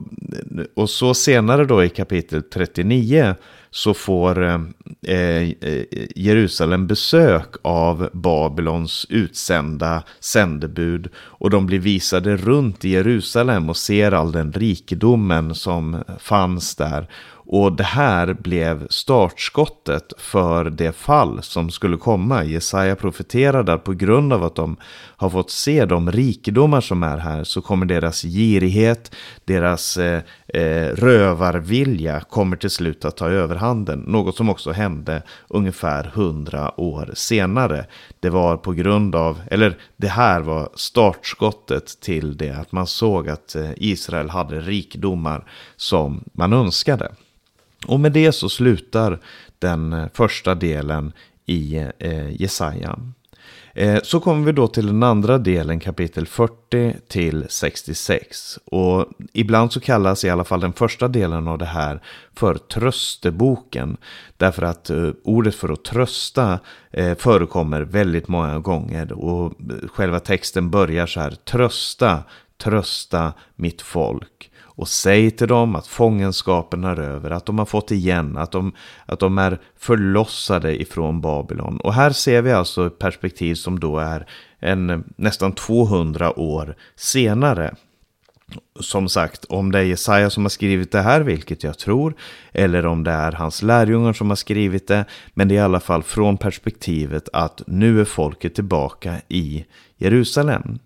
och 0.76 0.90
så 0.90 1.14
senare 1.14 1.66
då 1.66 1.84
i 1.84 1.90
kapitel 1.90 2.44
39 2.44 3.36
så 3.70 3.94
får, 3.94 4.44
eh, 4.44 4.60
Eh, 5.08 5.18
eh, 5.18 5.86
Jerusalem 6.16 6.88
besök 6.88 7.56
av 7.62 8.10
Babylons 8.14 9.06
utsända 9.10 10.04
sändebud 10.20 11.10
och 11.18 11.50
de 11.50 11.66
blir 11.66 11.80
visade 11.80 12.38
runt 12.38 12.86
i 12.86 12.90
Jerusalem 12.90 13.70
och 13.70 13.78
ser 13.78 14.12
all 14.12 14.32
den 14.32 14.54
rikedomen 14.54 15.56
som 15.56 16.04
fanns 16.20 16.76
där. 16.76 17.08
Och 17.54 17.72
det 17.72 17.84
här 17.84 18.34
blev 18.34 18.88
startskottet 18.90 20.14
för 20.18 20.70
det 20.70 20.96
fall 20.96 21.44
som 21.44 21.70
skulle 21.70 21.98
komma. 21.98 22.44
Jesaja 22.44 22.96
profeterade 22.96 23.74
att 23.74 23.84
på 23.84 23.94
grund 23.94 24.34
av 24.34 24.44
att 24.44 24.56
de 24.56 24.78
har 25.18 25.30
fått 25.30 25.52
se 25.52 25.86
de 25.86 26.12
rikedomar 26.12 26.82
som 26.82 27.04
är 27.04 27.18
här 27.18 27.44
så 27.44 27.62
kommer 27.62 27.86
deras 27.86 28.22
girighet, 28.22 29.16
deras 29.46 29.98
eh, 29.98 30.22
eh, 30.48 30.88
rövarvilja 30.96 32.20
kommer 32.20 32.58
till 32.58 32.70
slut 32.70 33.06
att 33.06 33.18
ta 33.18 33.30
överhanden. 33.30 34.00
Något 34.00 34.36
som 34.36 34.50
också 34.50 34.72
hände 34.82 35.24
ungefär 35.48 36.04
hundra 36.04 36.80
år 36.80 37.12
senare. 37.14 37.86
Det 38.20 38.30
var 38.30 38.58
på 38.58 38.72
grund 38.74 39.16
av, 39.16 39.42
eller 39.52 39.78
det 39.98 40.08
här 40.08 40.42
var 40.42 40.70
startskottet 40.76 42.02
till 42.02 42.38
det 42.38 42.50
att 42.50 42.72
man 42.72 42.88
såg 42.88 43.30
att 43.30 43.56
eh, 43.56 43.72
Israel 43.78 44.30
hade 44.30 44.62
rikdomar 44.62 45.46
som 45.76 46.24
man 46.34 46.54
önskade. 46.54 47.12
Och 47.88 48.00
med 48.00 48.12
det 48.12 48.32
så 48.32 48.50
slutar 48.50 49.20
den 49.60 49.94
eh, 49.94 50.08
första 50.14 50.56
delen 50.56 51.14
i 51.46 51.88
eh, 52.00 52.42
Jesaja. 52.42 53.00
Eh, 53.74 54.00
så 54.04 54.20
kommer 54.20 54.46
vi 54.46 54.52
då 54.52 54.68
till 54.68 54.88
den 54.88 55.04
andra 55.04 55.38
delen, 55.38 55.80
kapitel 55.80 56.28
40 56.28 56.96
till 57.08 57.46
66. 57.50 58.60
Och 58.66 59.06
ibland 59.34 59.72
så 59.72 59.80
kallas 59.80 60.26
i 60.26 60.30
alla 60.30 60.44
fall 60.44 60.60
den 60.60 60.74
första 60.74 61.08
delen 61.08 61.48
av 61.48 61.58
det 61.58 61.66
här 61.66 62.02
för 62.36 62.56
trösteboken. 62.56 63.98
Därför 64.38 64.62
att 64.62 64.90
eh, 64.90 65.10
ordet 65.24 65.56
för 65.56 65.70
att 65.70 65.84
trösta 65.84 66.60
eh, 66.92 67.16
förekommer 67.18 67.82
väldigt 67.82 68.28
många 68.28 68.60
gånger. 68.60 69.12
Och 69.14 69.54
själva 69.94 70.20
texten 70.20 70.70
börjar 70.70 71.06
så 71.06 71.20
här, 71.20 71.32
trösta, 71.32 72.24
trösta 72.58 73.34
mitt 73.56 73.82
folk 73.82 74.51
och 74.76 74.88
säg 74.88 75.32
till 75.32 75.48
dem 75.48 75.76
att 75.76 75.88
fångenskapen 75.88 76.84
är 76.84 77.00
över, 77.00 77.32
att 77.32 77.46
de 77.46 77.60
har 77.60 77.66
fått 77.66 77.92
igen, 77.92 78.38
att 78.38 78.52
de, 78.52 78.74
att 79.06 79.20
de 79.20 79.38
är 79.38 79.60
förlossade 79.78 80.82
ifrån 80.82 81.22
Babylon. 81.22 81.80
Och 81.80 81.94
här 81.94 82.12
ser 82.12 82.42
vi 82.42 82.52
alltså 82.52 82.88
ett 82.88 83.00
perspektiv 83.00 83.56
som 83.56 83.80
då 83.80 84.00
är 84.00 84.28
en, 84.60 85.04
nästan 85.16 85.54
200 85.54 86.40
år 86.40 86.76
senare. 86.96 87.76
Som 88.80 89.10
sagt, 89.10 89.46
om 89.46 89.72
det 89.72 89.80
är 89.80 89.84
Jesaja 89.84 90.30
som 90.30 90.44
har 90.44 90.50
skrivit 90.50 90.92
det 90.92 91.02
här, 91.02 91.22
vilket 91.22 91.64
jag 91.64 91.78
tror, 91.78 92.14
eller 92.54 92.86
om 92.86 93.04
det 93.04 93.12
är 93.12 93.32
hans 93.32 93.62
lärjungar 93.62 94.14
som 94.14 94.30
har 94.30 94.36
skrivit 94.36 94.88
det, 94.88 95.06
men 95.34 95.48
det 95.48 95.56
är 95.56 95.58
i 95.58 95.62
alla 95.62 95.80
fall 95.80 96.04
från 96.04 96.38
perspektivet 96.38 97.30
att 97.34 97.62
nu 97.68 98.02
är 98.02 98.06
folket 98.06 98.56
tillbaka 98.56 99.16
i 99.28 99.66
Jerusalem. 99.98 100.80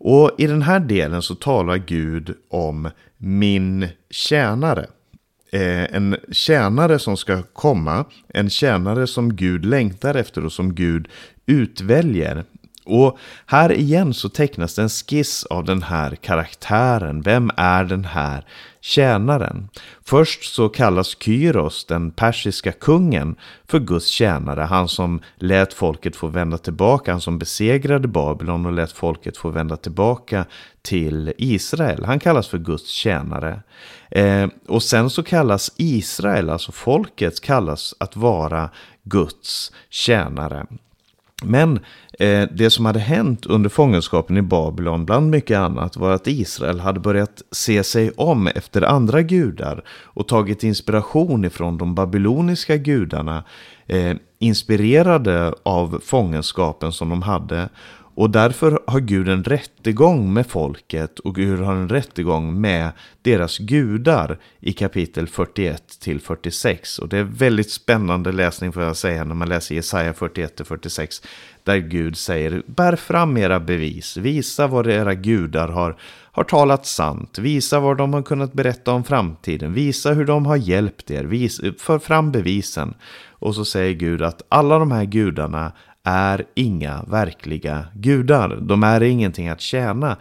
Och 0.00 0.30
i 0.38 0.46
den 0.46 0.62
här 0.62 0.80
delen 0.80 1.22
så 1.22 1.34
talar 1.34 1.76
Gud 1.76 2.34
om 2.50 2.90
min 3.18 3.88
tjänare. 4.10 4.86
Eh, 5.52 5.94
en 5.94 6.16
tjänare 6.32 6.98
som 6.98 7.16
ska 7.16 7.42
komma, 7.42 8.04
en 8.28 8.50
tjänare 8.50 9.06
som 9.06 9.36
Gud 9.36 9.64
längtar 9.64 10.14
efter 10.14 10.44
och 10.44 10.52
som 10.52 10.74
Gud 10.74 11.08
utväljer. 11.46 12.44
Och 12.84 13.18
här 13.46 13.72
igen 13.72 14.14
så 14.14 14.28
tecknas 14.28 14.74
det 14.74 14.82
en 14.82 14.88
skiss 14.88 15.44
av 15.44 15.64
den 15.64 15.82
här 15.82 16.14
karaktären. 16.14 17.22
Vem 17.22 17.50
är 17.56 17.84
den 17.84 18.04
här 18.04 18.44
tjänaren? 18.80 19.68
Först 20.04 20.54
så 20.54 20.68
kallas 20.68 21.16
Kyros, 21.20 21.84
den 21.84 22.10
persiska 22.10 22.72
kungen, 22.72 23.36
för 23.66 23.78
Guds 23.78 24.06
tjänare. 24.06 24.60
Han 24.60 24.88
som 24.88 25.20
lät 25.36 25.72
folket 25.72 26.16
få 26.16 26.26
vända 26.26 26.58
tillbaka, 26.58 27.12
han 27.12 27.20
som 27.20 27.38
besegrade 27.38 28.08
Babylon 28.08 28.66
och 28.66 28.72
lät 28.72 28.92
folket 28.92 29.36
få 29.36 29.48
vända 29.48 29.76
tillbaka 29.76 30.44
till 30.82 31.32
Israel. 31.38 32.04
Han 32.04 32.18
kallas 32.18 32.48
för 32.48 32.58
Guds 32.58 32.90
tjänare. 32.90 33.62
Eh, 34.10 34.48
och 34.68 34.82
sen 34.82 35.10
så 35.10 35.22
kallas 35.22 35.72
Israel, 35.76 36.50
alltså 36.50 36.72
folket, 36.72 37.40
kallas 37.40 37.94
att 38.00 38.16
vara 38.16 38.70
Guds 39.04 39.72
tjänare. 39.90 40.66
Men 41.42 41.80
eh, 42.18 42.48
det 42.52 42.70
som 42.70 42.86
hade 42.86 42.98
hänt 42.98 43.46
under 43.46 43.70
fångenskapen 43.70 44.36
i 44.36 44.42
Babylon, 44.42 45.04
bland 45.04 45.30
mycket 45.30 45.58
annat, 45.58 45.96
var 45.96 46.10
att 46.10 46.26
Israel 46.26 46.80
hade 46.80 47.00
börjat 47.00 47.42
se 47.52 47.84
sig 47.84 48.10
om 48.10 48.46
efter 48.46 48.82
andra 48.82 49.22
gudar 49.22 49.84
och 49.88 50.28
tagit 50.28 50.64
inspiration 50.64 51.44
ifrån 51.44 51.78
de 51.78 51.94
babyloniska 51.94 52.76
gudarna, 52.76 53.44
eh, 53.86 54.14
inspirerade 54.38 55.54
av 55.62 56.00
fångenskapen 56.04 56.92
som 56.92 57.08
de 57.08 57.22
hade. 57.22 57.68
Och 58.18 58.30
därför 58.30 58.80
har 58.86 59.00
Gud 59.00 59.28
en 59.28 59.44
rättegång 59.44 60.32
med 60.32 60.46
folket 60.46 61.18
och 61.18 61.34
Gud 61.34 61.60
har 61.60 61.72
en 61.74 61.88
rättegång 61.88 62.60
med 62.60 62.90
deras 63.22 63.58
gudar 63.58 64.38
i 64.60 64.72
kapitel 64.72 65.28
41 65.28 66.00
till 66.00 66.20
46. 66.20 66.98
Och 66.98 67.08
det 67.08 67.18
är 67.18 67.22
väldigt 67.22 67.70
spännande 67.70 68.32
läsning 68.32 68.72
får 68.72 68.82
jag 68.82 68.96
säga 68.96 69.24
när 69.24 69.34
man 69.34 69.48
läser 69.48 69.74
Jesaja 69.74 70.12
41 70.14 70.56
till 70.56 70.64
46. 70.64 71.22
Där 71.62 71.76
Gud 71.76 72.16
säger, 72.16 72.62
bär 72.66 72.96
fram 72.96 73.36
era 73.36 73.60
bevis, 73.60 74.16
visa 74.16 74.66
vad 74.66 74.86
era 74.86 75.14
gudar 75.14 75.68
har, 75.68 75.96
har 76.32 76.44
talat 76.44 76.86
sant, 76.86 77.38
visa 77.38 77.80
vad 77.80 77.96
de 77.96 78.12
har 78.12 78.22
kunnat 78.22 78.52
berätta 78.52 78.92
om 78.92 79.04
framtiden, 79.04 79.72
visa 79.72 80.12
hur 80.12 80.24
de 80.24 80.46
har 80.46 80.56
hjälpt 80.56 81.10
er, 81.10 81.24
vis, 81.24 81.60
för 81.78 81.98
fram 81.98 82.32
bevisen. 82.32 82.94
Och 83.40 83.54
så 83.54 83.64
säger 83.64 83.94
Gud 83.94 84.22
att 84.22 84.42
alla 84.48 84.78
de 84.78 84.92
här 84.92 85.04
gudarna 85.04 85.72
är 86.04 86.44
inga 86.54 87.02
verkliga 87.02 87.86
gudar. 87.94 88.56
De 88.60 88.82
är 88.82 89.02
ingenting 89.02 89.48
att 89.48 89.60
tjäna. 89.60 90.16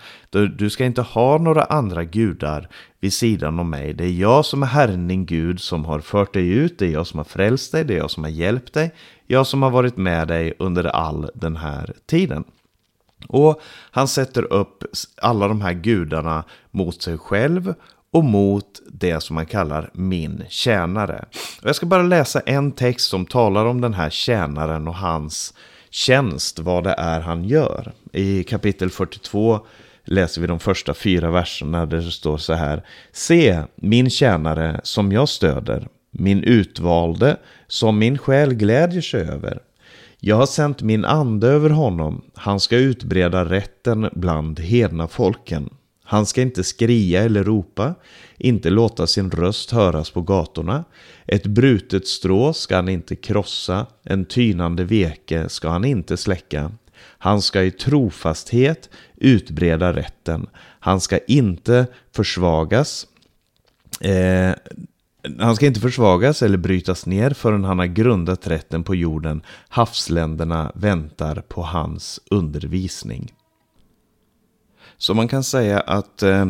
Du 0.58 0.70
ska 0.70 0.86
inte 0.86 1.02
ha 1.02 1.38
några 1.38 1.63
andra 1.63 2.04
gudar 2.04 2.70
vid 3.00 3.13
sidan 3.13 3.60
om 3.60 3.70
mig. 3.70 3.94
Det 3.94 4.04
är 4.04 4.12
jag 4.12 4.46
som 4.46 4.63
är 4.63 4.68
Herren 4.68 5.08
din 5.08 5.26
Gud 5.26 5.60
som 5.60 5.86
har 5.86 6.00
fört 6.00 6.34
dig 6.34 6.50
ut. 6.50 6.80
Det 6.80 6.86
är 6.86 6.92
jag 6.92 7.08
som 7.08 7.18
har 7.18 7.26
frälst 7.26 7.72
dig. 7.72 7.84
Det 7.84 7.94
är 7.94 7.98
jag 7.98 8.12
som 8.12 8.24
har 8.24 8.32
hjälpt 8.32 8.74
dig. 8.74 8.92
Jag 9.28 9.48
som 9.48 9.63
har 9.63 9.70
varit 9.70 9.98
med 9.98 10.28
dig 10.28 10.54
under 10.60 10.84
all 10.84 11.30
den 11.34 11.56
här 11.56 11.94
tiden. 12.06 12.44
Och 13.28 13.62
han 13.92 14.08
sätter 14.08 14.54
upp 14.54 14.84
alla 15.22 15.48
de 15.48 15.62
här 15.62 15.74
gudarna 15.74 16.44
mot 16.72 17.02
sig 17.02 17.18
själv 17.18 17.74
och 18.12 18.24
mot 18.24 18.82
det 18.91 19.24
som 19.24 19.34
man 19.34 19.46
kallar 19.46 19.89
min 19.93 20.43
tjänare. 20.50 21.26
Och 21.62 21.67
jag 21.67 21.76
ska 21.76 21.86
bara 21.86 22.04
läsa 22.04 22.39
en 22.39 22.72
text 22.72 23.10
som 23.10 23.26
talar 23.26 23.65
om 23.65 23.82
den 23.82 23.93
här 23.93 24.10
tjänaren 24.10 24.88
och 24.88 24.96
hans 24.96 25.54
tjänst, 25.89 26.60
vad 26.60 26.84
det 26.84 26.96
är 26.98 27.20
han 27.20 27.43
gör. 27.43 27.93
I 28.13 28.43
kapitel 28.43 28.89
42 28.89 29.60
läser 30.06 30.41
vi 30.41 30.48
de 30.48 30.60
första 30.60 30.93
fyra 30.93 31.32
verserna 31.32 31.86
där 31.86 31.98
det 31.98 32.12
står 32.12 32.38
så 32.38 32.54
här. 32.54 32.84
Se, 33.12 33.62
min 33.76 34.10
tjänare 34.10 34.82
som 34.84 35.12
jag 35.12 35.30
stöder, 35.30 35.88
min 36.12 36.43
utvalde 36.43 37.38
som 37.67 38.00
min 38.00 38.17
själ 38.17 38.54
glädjer 38.54 39.02
sig 39.02 39.22
över. 39.22 39.60
Jag 40.20 40.36
har 40.36 40.46
sänt 40.46 40.82
min 40.82 41.06
ande 41.06 41.48
över 41.48 41.70
honom, 41.70 42.22
han 42.36 42.60
ska 42.60 42.78
utbreda 42.78 43.46
rätten 43.46 44.10
bland 44.13 44.60
hedna 44.60 45.08
folken. 45.08 45.70
Han 46.10 46.26
ska 46.26 46.41
inte 46.41 46.63
skria 46.63 47.24
eller 47.24 47.43
ropa, 47.43 47.96
inte 48.38 48.70
låta 48.70 49.08
sin 49.08 49.32
röst 49.32 49.72
höras 49.72 50.12
på 50.12 50.22
gatorna. 50.22 50.84
Ett 51.26 51.46
brutet 51.46 52.08
strå 52.08 52.54
ska 52.54 52.76
han 52.76 52.89
inte 52.89 53.15
krossa, 53.15 53.86
en 54.04 54.26
tynande 54.26 54.84
veke 54.84 55.50
ska 55.50 55.70
han 55.70 55.86
inte 55.86 56.17
släcka. 56.17 56.72
Han 57.00 57.41
ska 57.41 57.63
i 57.63 57.72
trofasthet 57.72 58.89
utbreda 59.15 59.93
rätten. 59.93 60.48
Han 60.80 61.02
ska 61.02 61.17
inte 61.17 61.88
försvagas. 62.12 63.08
Eh, 64.02 64.52
han 65.39 65.56
ska 65.56 65.65
inte 65.65 65.80
försvagas 65.80 66.43
eller 66.43 66.58
brytas 66.58 67.06
ner 67.06 67.30
förrän 67.30 67.63
han 67.63 67.80
har 67.80 67.86
grundat 67.86 68.48
rätten 68.48 68.84
på 68.84 68.96
jorden. 68.96 69.41
Havsländerna 69.70 70.72
väntar 70.76 71.36
på 71.48 71.62
hans 71.62 72.20
undervisning. 72.32 73.34
Så 74.97 75.13
man 75.13 75.27
kan 75.27 75.43
säga 75.43 75.79
att 75.79 76.23
eh, 76.23 76.45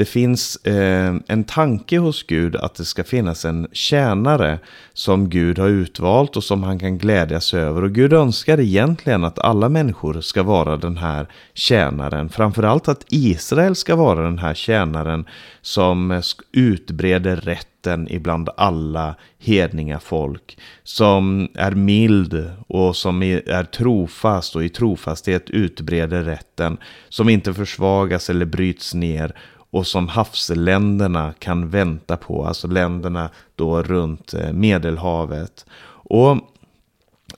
det 0.00 0.04
finns 0.04 0.56
eh, 0.56 1.14
en 1.26 1.44
tanke 1.44 1.98
hos 1.98 2.22
Gud 2.22 2.56
att 2.56 2.74
det 2.74 2.84
ska 2.84 3.04
finnas 3.04 3.44
en 3.44 3.68
tjänare 3.72 4.58
som 4.92 5.28
Gud 5.28 5.58
har 5.58 5.68
utvalt 5.68 6.36
och 6.36 6.44
som 6.44 6.62
han 6.62 6.78
kan 6.78 6.98
glädjas 6.98 7.54
över. 7.54 7.84
Och 7.84 7.92
Gud 7.92 8.12
önskar 8.12 8.60
egentligen 8.60 9.24
att 9.24 9.38
alla 9.38 9.68
människor 9.68 10.20
ska 10.20 10.42
vara 10.42 10.76
den 10.76 10.96
här 10.96 11.26
tjänaren. 11.54 12.28
Framförallt 12.28 12.88
att 12.88 13.04
Israel 13.08 13.76
ska 13.76 13.96
vara 13.96 14.22
den 14.22 14.38
här 14.38 14.54
tjänaren 14.54 15.24
som 15.62 16.22
utbreder 16.52 17.36
rätt 17.36 17.66
rätten 17.80 18.08
ibland 18.10 18.48
alla 18.56 19.14
hedninga 19.38 20.00
folk. 20.00 20.58
Som 20.82 21.48
är 21.54 21.72
mild 21.72 22.50
och 22.68 22.96
som 22.96 23.22
är 23.22 23.64
trofast 23.64 24.56
och 24.56 24.64
i 24.64 24.68
trofasthet 24.68 25.50
utbreder 25.50 26.22
rätten. 26.22 26.78
Som 27.08 27.28
inte 27.28 27.54
försvagas 27.54 28.30
eller 28.30 28.46
bryts 28.46 28.94
ner 28.94 29.34
och 29.70 29.86
som 29.86 30.08
havsländerna 30.08 31.34
kan 31.38 31.70
vänta 31.70 32.16
på, 32.16 32.44
alltså 32.44 32.68
länderna 32.68 33.30
då 33.54 33.82
runt 33.82 34.34
eh, 34.34 34.52
Medelhavet. 34.52 35.66
Och 35.88 36.30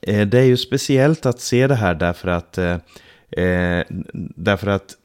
eh, 0.01 0.27
det 0.27 0.39
är 0.39 0.45
ju 0.45 0.57
speciellt 0.57 1.25
att 1.25 1.39
se 1.39 1.67
det 1.67 1.75
här 1.75 1.95
därför 1.95 2.27
att, 2.27 2.57
eh, 2.57 2.77
därför 4.35 4.67
att 4.67 4.95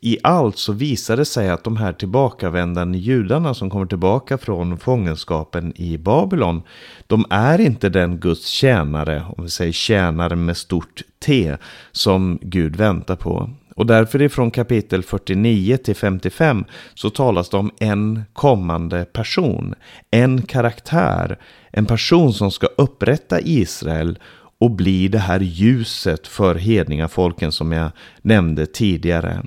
i 0.00 0.18
allt 0.22 0.58
så 0.58 0.72
visar 0.72 1.16
det 1.16 1.24
sig 1.24 1.48
att 1.48 1.64
de 1.64 1.76
här 1.76 1.92
tillbakavändande 1.92 2.98
judarna 2.98 3.54
som 3.54 3.70
kommer 3.70 3.86
tillbaka 3.86 4.38
från 4.38 4.78
fångenskapen 4.78 5.72
i 5.76 5.98
Babylon, 5.98 6.62
de 7.06 7.24
är 7.30 7.60
inte 7.60 7.88
den 7.88 8.18
Guds 8.18 8.46
tjänare, 8.46 9.24
om 9.36 9.44
vi 9.44 9.50
säger 9.50 9.72
tjänare 9.72 10.36
med 10.36 10.56
stort 10.56 11.02
T, 11.24 11.56
som 11.92 12.38
Gud 12.42 12.76
väntar 12.76 13.16
på. 13.16 13.50
Och 13.76 13.86
därför 13.86 14.22
ifrån 14.22 14.50
kapitel 14.50 15.02
49 15.02 15.76
till 15.76 15.96
55 15.96 16.64
så 16.94 17.10
talas 17.10 17.48
det 17.48 17.56
om 17.56 17.70
en 17.78 18.22
kommande 18.32 19.04
person, 19.04 19.74
en 20.10 20.42
karaktär, 20.42 21.38
en 21.70 21.86
person 21.86 22.32
som 22.32 22.50
ska 22.50 22.66
upprätta 22.66 23.40
Israel 23.40 24.18
och 24.58 24.70
bli 24.70 25.08
det 25.08 25.18
här 25.18 25.40
ljuset 25.40 26.26
för 26.26 26.54
hedningafolken 26.54 27.52
som 27.52 27.72
jag 27.72 27.90
nämnde 28.22 28.66
tidigare. 28.66 29.42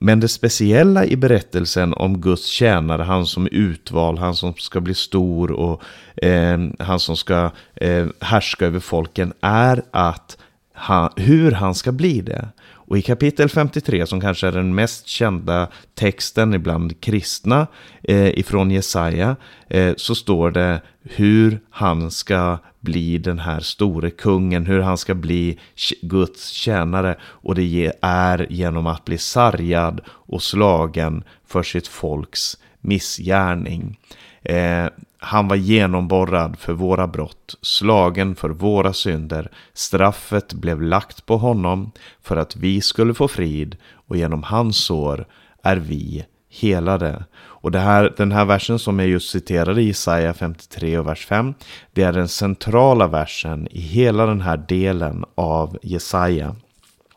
Men 0.00 0.20
det 0.20 0.28
speciella 0.28 1.04
i 1.04 1.16
berättelsen 1.16 1.94
om 1.94 2.20
Guds 2.20 2.46
tjänare, 2.46 3.02
han 3.02 3.26
som 3.26 3.46
är 3.46 3.54
utvald, 3.54 4.18
han 4.18 4.34
som 4.34 4.54
ska 4.54 4.80
bli 4.80 4.94
stor 4.94 5.50
och 5.50 5.82
eh, 6.16 6.60
han 6.78 7.00
som 7.00 7.16
ska 7.16 7.50
eh, 7.74 8.06
härska 8.20 8.66
över 8.66 8.80
folken, 8.80 9.32
är 9.40 9.82
att 9.90 10.38
han, 10.74 11.10
hur 11.16 11.52
han 11.52 11.74
ska 11.74 11.92
bli 11.92 12.20
det. 12.20 12.48
Och 12.92 12.98
i 12.98 13.02
kapitel 13.02 13.48
53, 13.48 14.06
som 14.06 14.20
kanske 14.20 14.46
är 14.46 14.52
den 14.52 14.74
mest 14.74 15.06
kända 15.06 15.68
texten 15.94 16.54
ibland 16.54 17.00
kristna 17.00 17.66
eh, 18.02 18.38
ifrån 18.38 18.70
Jesaja, 18.70 19.36
eh, 19.68 19.94
så 19.96 20.14
står 20.14 20.50
det 20.50 20.80
hur 21.02 21.60
han 21.70 22.10
ska 22.10 22.58
bli 22.80 23.18
den 23.18 23.38
här 23.38 23.60
store 23.60 24.10
kungen, 24.10 24.66
hur 24.66 24.80
han 24.80 24.98
ska 24.98 25.14
bli 25.14 25.58
Guds 26.02 26.48
tjänare. 26.48 27.16
Och 27.22 27.54
det 27.54 27.92
är 28.00 28.46
genom 28.50 28.86
att 28.86 29.04
bli 29.04 29.18
sargad 29.18 30.00
och 30.08 30.42
slagen 30.42 31.24
för 31.46 31.62
sitt 31.62 31.88
folks 31.88 32.58
missgärning. 32.80 33.98
Eh, 34.42 34.86
han 35.22 35.48
var 35.48 35.56
genomborrad 35.56 36.58
för 36.58 36.72
våra 36.72 37.06
brott, 37.06 37.54
slagen 37.62 38.34
för 38.34 38.50
våra 38.50 38.92
synder. 38.92 39.50
Straffet 39.74 40.52
blev 40.52 40.82
lagt 40.82 41.26
på 41.26 41.36
honom 41.36 41.92
för 42.22 42.36
att 42.36 42.56
vi 42.56 42.80
skulle 42.80 43.14
få 43.14 43.28
frid 43.28 43.76
och 44.08 44.16
genom 44.16 44.42
hans 44.42 44.76
sår 44.76 45.26
är 45.62 45.76
vi 45.76 46.24
helade. 46.50 47.24
Och 47.34 47.70
det 47.70 47.78
här, 47.78 48.14
den 48.16 48.32
här 48.32 48.44
versen 48.44 48.78
som 48.78 48.98
jag 48.98 49.08
just 49.08 49.30
citerade 49.30 49.82
i 49.82 49.88
Isaiah 49.88 50.34
53 50.34 50.98
och 50.98 51.06
vers 51.06 51.26
5, 51.26 51.54
det 51.92 52.02
är 52.02 52.12
den 52.12 52.28
centrala 52.28 53.06
versen 53.06 53.68
i 53.70 53.80
hela 53.80 54.26
den 54.26 54.40
här 54.40 54.56
delen 54.56 55.24
av 55.34 55.78
Jesaja. 55.82 56.56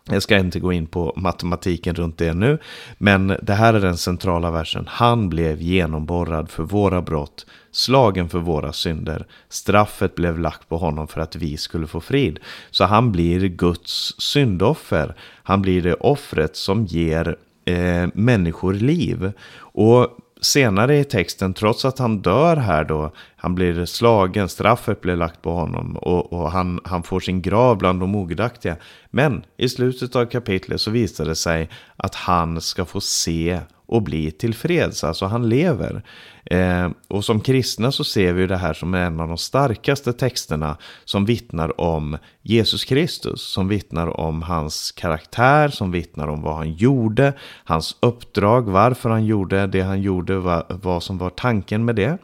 Jag 0.09 0.23
ska 0.23 0.37
inte 0.37 0.59
gå 0.59 0.73
in 0.73 0.87
på 0.87 1.13
matematiken 1.15 1.95
runt 1.95 2.17
det 2.17 2.33
nu, 2.33 2.57
men 2.97 3.37
det 3.41 3.53
här 3.53 3.73
är 3.73 3.79
den 3.79 3.97
centrala 3.97 4.51
versen. 4.51 4.85
Han 4.87 5.29
blev 5.29 5.61
genomborrad 5.61 6.49
för 6.49 6.63
våra 6.63 7.01
brott, 7.01 7.45
slagen 7.71 8.29
för 8.29 8.39
våra 8.39 8.73
synder. 8.73 9.27
Straffet 9.49 10.15
blev 10.15 10.39
lagt 10.39 10.69
på 10.69 10.77
honom 10.77 11.07
för 11.07 11.21
att 11.21 11.35
vi 11.35 11.57
skulle 11.57 11.87
få 11.87 12.01
frid. 12.01 12.39
Så 12.71 12.83
han 12.83 13.11
blir 13.11 13.47
Guds 13.47 14.21
syndoffer. 14.21 15.15
Han 15.43 15.61
blir 15.61 15.81
det 15.81 15.93
offret 15.93 16.55
som 16.55 16.85
ger 16.85 17.35
eh, 17.65 18.07
människor 18.13 18.73
liv. 18.73 19.31
Och 19.57 20.17
senare 20.45 20.97
i 20.97 21.03
texten, 21.03 21.53
trots 21.53 21.85
att 21.85 21.99
han 21.99 22.21
dör 22.21 22.55
här 22.55 22.83
då, 22.83 23.11
han 23.35 23.55
blir 23.55 23.85
slagen, 23.85 24.49
straffet 24.49 25.01
blir 25.01 25.15
lagt 25.15 25.41
på 25.41 25.51
honom 25.51 25.97
och, 25.97 26.33
och 26.33 26.51
han, 26.51 26.79
han 26.83 27.03
får 27.03 27.19
sin 27.19 27.41
grav 27.41 27.77
bland 27.77 27.99
de 27.99 28.15
ogudaktiga. 28.15 28.75
Men 29.09 29.43
i 29.57 29.69
slutet 29.69 30.15
av 30.15 30.25
kapitlet 30.25 30.81
så 30.81 30.91
visar 30.91 31.25
det 31.25 31.35
sig 31.35 31.69
att 31.97 32.15
han 32.15 32.61
ska 32.61 32.85
få 32.85 33.01
se 33.01 33.59
och 33.85 34.01
bli 34.01 34.31
tillfreds, 34.31 35.03
alltså 35.03 35.25
han 35.25 35.49
lever. 35.49 36.03
Eh, 36.45 36.89
och 37.07 37.25
som 37.25 37.39
kristna 37.39 37.91
så 37.91 38.03
ser 38.03 38.33
vi 38.33 38.47
det 38.47 38.57
här 38.57 38.73
som 38.73 38.93
en 38.93 39.19
av 39.19 39.27
de 39.27 39.37
starkaste 39.37 40.13
texterna 40.13 40.77
som 41.05 41.25
vittnar 41.25 41.81
om 41.81 42.17
Jesus 42.41 42.83
Kristus, 42.85 43.41
som 43.41 43.67
vittnar 43.67 44.19
om 44.19 44.41
hans 44.41 44.91
karaktär, 44.91 45.69
som 45.69 45.91
vittnar 45.91 46.27
om 46.27 46.41
vad 46.41 46.55
han 46.55 46.73
gjorde, 46.73 47.33
hans 47.63 47.97
uppdrag, 47.99 48.61
varför 48.61 49.09
han 49.09 49.25
gjorde 49.25 49.67
det 49.67 49.81
han 49.81 50.01
gjorde, 50.01 50.39
vad, 50.39 50.63
vad 50.83 51.03
som 51.03 51.17
var 51.17 51.29
tanken 51.29 51.85
med 51.85 51.95
det. 51.95 52.17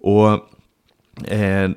Och 0.00 0.40
Eh, 1.24 1.62
eh, 1.64 1.70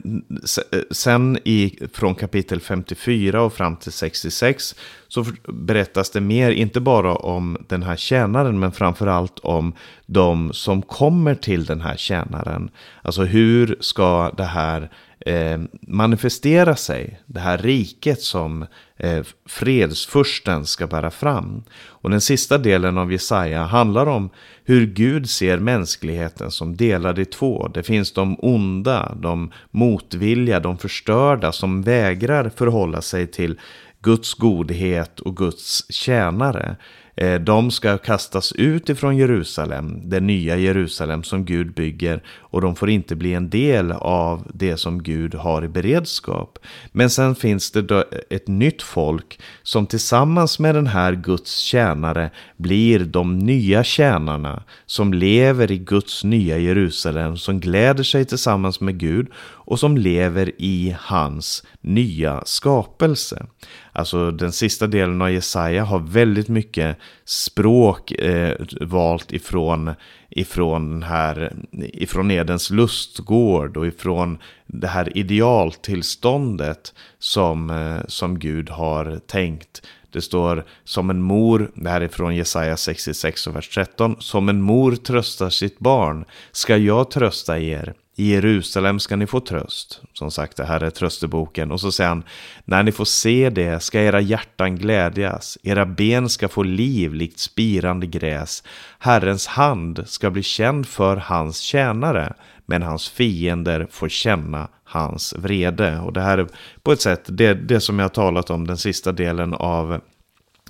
sen 0.91 1.37
i, 1.45 1.79
från 1.93 2.15
kapitel 2.15 2.61
54 2.61 3.41
och 3.41 3.53
fram 3.53 3.75
till 3.75 3.91
66 3.91 4.75
så 5.07 5.25
berättas 5.47 6.09
det 6.09 6.21
mer, 6.21 6.51
inte 6.51 6.79
bara 6.79 7.15
om 7.15 7.57
den 7.67 7.83
här 7.83 7.95
tjänaren, 7.95 8.59
men 8.59 8.71
framförallt 8.71 9.39
om 9.39 9.73
de 10.05 10.53
som 10.53 10.81
kommer 10.81 11.35
till 11.35 11.65
den 11.65 11.81
här 11.81 11.97
tjänaren. 11.97 12.69
Alltså 13.01 13.23
hur 13.23 13.77
ska 13.79 14.31
det 14.37 14.43
här 14.43 14.91
eh, 15.25 15.59
manifestera 15.81 16.75
sig, 16.75 17.19
det 17.25 17.39
här 17.39 17.57
riket 17.57 18.21
som 18.21 18.65
eh, 18.97 19.23
fredsfursten 19.45 20.65
ska 20.65 20.87
bära 20.87 21.11
fram. 21.11 21.63
Och 21.79 22.09
den 22.09 22.21
sista 22.21 22.57
delen 22.57 22.97
av 22.97 23.11
Jesaja 23.11 23.63
handlar 23.63 24.05
om 24.05 24.29
hur 24.63 24.85
Gud 24.85 25.29
ser 25.29 25.57
mänskligheten 25.57 26.51
som 26.51 26.75
delad 26.75 27.19
i 27.19 27.25
två. 27.25 27.67
Det 27.67 27.83
finns 27.83 28.13
de 28.13 28.35
onda, 28.39 29.15
de 29.15 29.51
motvilliga, 29.71 30.59
de 30.59 30.77
förstörda 30.77 31.51
som 31.51 31.81
vägrar 31.81 32.51
förhålla 32.55 33.01
sig 33.01 33.27
till 33.27 33.59
Guds 34.01 34.33
godhet 34.33 35.19
och 35.19 35.37
Guds 35.37 35.91
tjänare. 35.91 36.75
Eh, 37.15 37.39
de 37.39 37.71
ska 37.71 37.97
kastas 37.97 38.51
ut 38.51 38.89
ifrån 38.89 39.17
Jerusalem, 39.17 40.09
det 40.09 40.19
nya 40.19 40.57
Jerusalem 40.57 41.23
som 41.23 41.45
Gud 41.45 41.73
bygger. 41.73 42.23
Och 42.49 42.61
de 42.61 42.75
får 42.75 42.89
inte 42.89 43.15
bli 43.15 43.33
en 43.33 43.49
del 43.49 43.91
av 43.91 44.47
det 44.53 44.77
som 44.77 45.03
Gud 45.03 45.35
har 45.35 45.65
i 45.65 45.67
beredskap. 45.67 46.59
Men 46.91 47.09
sen 47.09 47.35
finns 47.35 47.71
det 47.71 48.03
ett 48.29 48.47
nytt 48.47 48.81
folk 48.81 49.39
som 49.63 49.85
tillsammans 49.85 50.59
med 50.59 50.75
den 50.75 50.87
här 50.87 51.13
Guds 51.13 51.57
tjänare 51.57 52.31
blir 52.57 52.99
de 52.99 53.39
nya 53.39 53.83
tjänarna. 53.83 54.63
Som 54.85 55.13
lever 55.13 55.71
i 55.71 55.77
Guds 55.77 56.23
nya 56.23 56.57
Jerusalem, 56.57 57.37
som 57.37 57.59
gläder 57.59 58.03
sig 58.03 58.25
tillsammans 58.25 58.81
med 58.81 58.97
Gud 58.97 59.27
och 59.69 59.79
som 59.79 59.97
lever 59.97 60.51
i 60.57 60.95
hans 60.99 61.63
nya 61.81 62.43
skapelse. 62.45 63.45
Alltså 63.91 64.31
den 64.31 64.51
sista 64.51 64.87
delen 64.87 65.21
av 65.21 65.31
Jesaja 65.31 65.83
har 65.83 65.99
väldigt 65.99 66.47
mycket 66.47 66.97
språk 67.29 68.11
eh, 68.11 68.55
valt 68.81 69.33
ifrån, 69.33 69.93
ifrån, 70.29 70.91
den 70.91 71.03
här, 71.03 71.53
ifrån 71.71 72.31
Edens 72.31 72.69
lustgård 72.69 73.77
och 73.77 73.87
ifrån 73.87 74.37
det 74.67 74.87
här 74.87 75.17
idealtillståndet 75.17 76.93
som, 77.19 77.69
eh, 77.69 78.07
som 78.07 78.39
Gud 78.39 78.69
har 78.69 79.19
tänkt. 79.27 79.81
Det 80.11 80.21
står 80.21 80.65
som 80.83 81.09
en 81.09 81.21
mor, 81.21 81.71
det 81.75 81.89
här 81.89 82.01
är 82.01 82.07
från 82.07 82.35
Jesaja 82.35 82.77
66 82.77 83.47
och 83.47 83.55
vers 83.55 83.69
13, 83.69 84.15
som 84.19 84.49
en 84.49 84.61
mor 84.61 84.95
tröstar 84.95 85.49
sitt 85.49 85.79
barn 85.79 86.25
ska 86.51 86.77
jag 86.77 87.11
trösta 87.11 87.59
er. 87.59 87.93
I 88.19 88.31
Jerusalem 88.31 88.99
ska 88.99 89.15
ni 89.15 89.27
få 89.27 89.39
tröst. 89.39 90.01
Som 90.13 90.31
sagt, 90.31 90.57
det 90.57 90.65
här 90.65 90.83
är 90.83 90.89
trösteboken. 90.89 91.71
Och 91.71 91.81
så 91.81 91.91
säger 91.91 92.09
han, 92.09 92.23
när 92.65 92.83
ni 92.83 92.91
får 92.91 93.05
se 93.05 93.49
det 93.49 93.83
ska 93.83 94.01
era 94.01 94.21
hjärtan 94.21 94.75
glädjas. 94.75 95.57
Era 95.63 95.85
ben 95.85 96.29
ska 96.29 96.47
få 96.47 96.63
liv 96.63 97.13
likt 97.13 97.39
spirande 97.39 98.07
gräs. 98.07 98.63
Herrens 98.99 99.47
hand 99.47 100.03
ska 100.05 100.29
bli 100.29 100.43
känd 100.43 100.87
för 100.87 101.17
hans 101.17 101.59
tjänare. 101.59 102.33
Men 102.65 102.83
hans 102.83 103.09
fiender 103.09 103.87
får 103.91 104.09
känna 104.09 104.67
hans 104.83 105.33
vrede. 105.37 105.99
Och 105.99 106.13
det 106.13 106.21
här 106.21 106.37
är 106.37 106.47
på 106.83 106.91
ett 106.91 107.01
sätt 107.01 107.23
det, 107.25 107.53
det 107.53 107.79
som 107.79 107.99
jag 107.99 108.03
har 108.03 108.09
talat 108.09 108.49
om 108.49 108.67
den 108.67 108.77
sista 108.77 109.11
delen 109.11 109.53
av 109.53 110.01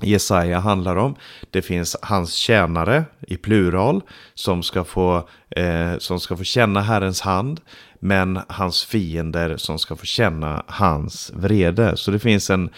Jesaja 0.01 0.59
handlar 0.59 0.95
om. 0.95 1.15
Det 1.51 1.61
finns 1.61 1.95
hans 2.01 2.33
tjänare 2.33 3.03
i 3.27 3.37
plural 3.37 4.01
som 4.33 4.63
ska 4.63 4.83
få, 4.83 5.27
eh, 5.49 5.97
som 5.97 6.19
ska 6.19 6.37
få 6.37 6.43
känna 6.43 6.81
Herrens 6.81 7.21
hand. 7.21 7.61
Men 7.99 8.39
hans 8.47 8.85
fiender 8.85 9.57
som 9.57 9.79
ska 9.79 9.95
få 9.95 10.05
känna 10.05 10.63
hans 10.67 11.31
vrede. 11.35 11.97
Så 11.97 12.11
det 12.11 12.19
finns 12.19 12.49
en 12.49 12.69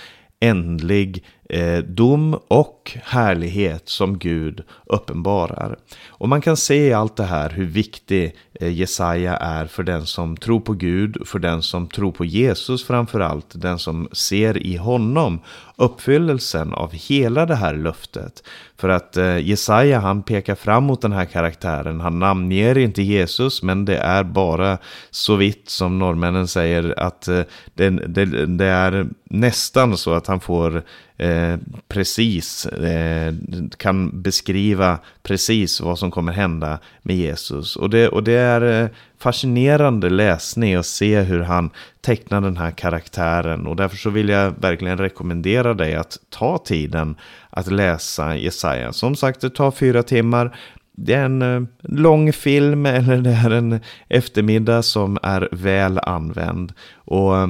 ändlig 0.41 1.23
eh, 1.49 1.77
dom 1.77 2.39
och 2.47 2.97
härlighet 3.03 3.89
som 3.89 4.19
Gud 4.19 4.63
uppenbarar. 4.86 5.77
Och 6.10 6.29
man 6.29 6.41
kan 6.41 6.57
se 6.57 6.88
i 6.88 6.93
allt 6.93 7.15
det 7.15 7.23
här 7.23 7.49
hur 7.49 7.65
viktig 7.65 8.36
eh, 8.53 8.73
Jesaja 8.73 9.38
är 9.38 9.65
för 9.65 9.84
den 9.84 10.05
som 10.05 10.38
tror 10.38 10.60
på 10.60 10.73
Gud, 10.73 11.17
för 11.25 11.39
den 11.39 11.63
som 11.63 11.88
tror 11.88 12.12
på 12.12 12.25
Jesus 12.25 12.84
framförallt, 12.84 13.62
den 13.62 13.79
som 13.79 14.10
ser 14.12 14.57
i 14.57 14.77
honom 14.77 15.39
uppfyllelsen 15.82 16.74
av 16.74 16.94
hela 16.94 17.46
det 17.46 17.56
här 17.56 17.74
löftet. 17.74 18.44
För 18.78 18.89
att 18.89 19.17
eh, 19.17 19.38
Jesaja 19.38 20.00
han 20.00 20.24
pekar 20.24 20.56
fram 20.56 20.84
mot 20.84 21.02
den 21.02 21.12
här 21.12 21.26
karaktären, 21.26 22.00
han 22.00 22.20
namnger 22.20 22.78
inte 22.78 23.02
Jesus 23.02 23.63
men 23.63 23.86
det 23.86 23.98
är 23.98 24.24
bara 24.24 24.78
så 25.12 25.36
vitt 25.36 25.70
som 25.70 26.00
norrmännen 26.00 26.48
säger 26.48 27.00
att 27.00 27.28
eh, 27.28 27.41
det, 27.74 27.89
det, 27.89 28.46
det, 28.46 28.65
är 28.65 29.08
nästan 29.24 29.98
så 29.98 30.13
att 30.13 30.28
han 30.28 30.39
får 30.39 30.84
eh, 31.17 31.58
precis, 31.88 32.65
eh, 32.65 33.34
kan 33.78 34.22
beskriva 34.22 35.00
precis 35.24 35.82
vad 35.82 36.00
som 36.00 36.12
kommer 36.12 36.32
hända 36.34 36.80
med 37.02 37.15
Jesus. 37.15 37.76
Och 37.76 37.89
det, 37.89 38.08
och 38.08 38.24
det 38.24 38.38
är 38.38 38.84
eh, 38.84 38.89
fascinerande 39.21 40.10
läsning 40.10 40.75
att 40.75 40.86
se 40.86 41.21
hur 41.21 41.39
han 41.39 41.69
tecknar 42.01 42.41
den 42.41 42.57
här 42.57 42.71
karaktären. 42.71 43.67
Och 43.67 43.75
därför 43.75 43.97
så 43.97 44.10
vill 44.10 44.29
jag 44.29 44.53
verkligen 44.62 44.97
rekommendera 44.97 45.73
dig 45.73 45.95
att 45.95 46.17
ta 46.29 46.57
tiden 46.57 47.15
att 47.49 47.71
läsa 47.71 48.36
Jesaja. 48.36 48.93
Som 48.93 49.15
sagt, 49.15 49.41
det 49.41 49.49
tar 49.49 49.71
fyra 49.71 50.03
timmar. 50.03 50.57
Det 50.91 51.13
är 51.13 51.25
en 51.25 51.41
eh, 51.41 51.62
lång 51.81 52.34
film 52.34 52.86
eller 52.86 53.17
det 53.17 53.31
är 53.31 53.51
en 53.51 53.79
eftermiddag 54.07 54.81
som 54.81 55.17
är 55.23 55.49
väl 55.51 55.99
använd. 55.99 56.73
Och 56.95 57.38
eh, 57.38 57.47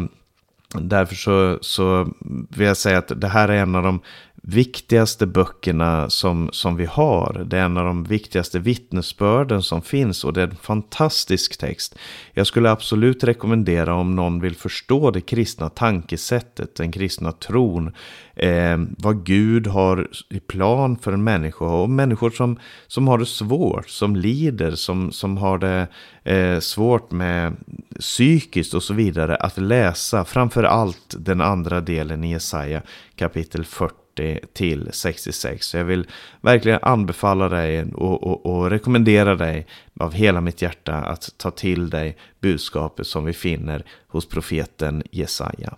Därför 0.79 1.15
så, 1.15 1.57
så 1.62 2.13
vill 2.49 2.67
jag 2.67 2.77
säga 2.77 2.97
att 2.97 3.21
det 3.21 3.27
här 3.27 3.49
är 3.49 3.57
en 3.57 3.75
av 3.75 3.84
de 3.84 4.01
viktigaste 4.43 5.25
böckerna 5.25 6.10
som, 6.10 6.49
som 6.51 6.75
vi 6.75 6.86
har. 6.86 7.45
Det 7.47 7.58
är 7.58 7.63
en 7.63 7.77
av 7.77 7.86
de 7.86 8.04
viktigaste 8.04 8.60
vittnesbörden 8.60 9.63
som 9.63 9.82
finns 9.82 10.23
och 10.23 10.34
det 10.34 10.41
är 10.41 10.47
en 10.47 10.56
fantastisk 10.56 11.58
text. 11.58 11.95
Jag 12.34 12.47
skulle 12.47 12.71
absolut 12.71 13.23
rekommendera 13.23 13.93
om 13.93 14.15
någon 14.15 14.39
vill 14.39 14.56
förstå 14.56 15.12
det 15.12 15.21
kristna 15.21 15.69
tankesättet, 15.69 16.75
den 16.75 16.91
kristna 16.91 17.32
tron, 17.32 17.91
eh, 18.36 18.77
vad 18.97 19.25
Gud 19.25 19.67
har 19.67 20.08
i 20.30 20.39
plan 20.39 20.97
för 20.97 21.13
en 21.13 21.23
människa 21.23 21.65
och 21.65 21.89
människor 21.89 22.30
som, 22.30 22.60
som 22.88 23.08
har 23.08 23.17
det 23.17 23.25
svårt, 23.25 23.89
som 23.89 24.15
lider, 24.15 24.71
som, 24.71 25.12
som 25.12 25.38
har 25.38 25.58
det 25.58 25.88
eh, 26.23 26.60
svårt 26.60 27.12
med 27.12 27.56
psykiskt 27.99 28.73
och 28.73 28.84
så 28.84 28.93
vidare, 28.93 29.36
att 29.36 29.58
läsa 29.58 30.25
framför 30.25 30.63
allt 30.63 31.15
den 31.17 31.41
andra 31.41 31.82
delen 31.82 32.23
i 32.23 32.32
Jesaja 32.32 32.82
kapitel 33.15 33.65
40 33.65 34.00
till 34.54 34.89
66. 34.91 35.67
Så 35.67 35.78
jag 35.78 35.86
vill 35.86 36.08
verkligen 36.41 36.80
anbefalla 36.82 37.50
dig 37.50 37.84
och, 37.93 38.24
och, 38.24 38.45
och, 38.45 38.69
rekommendera 38.69 39.36
dig 39.36 39.67
av 40.00 40.13
hela 40.13 40.41
mitt 40.41 40.62
hjärta 40.62 40.95
att 40.95 41.38
ta 41.38 41.52
till 41.52 41.89
dig 41.89 42.17
budskapet 42.39 43.08
som 43.08 43.26
vi 43.26 43.34
finner 43.34 43.86
hos 44.08 44.30
profeten 44.30 45.04
Jesaja. 45.12 45.78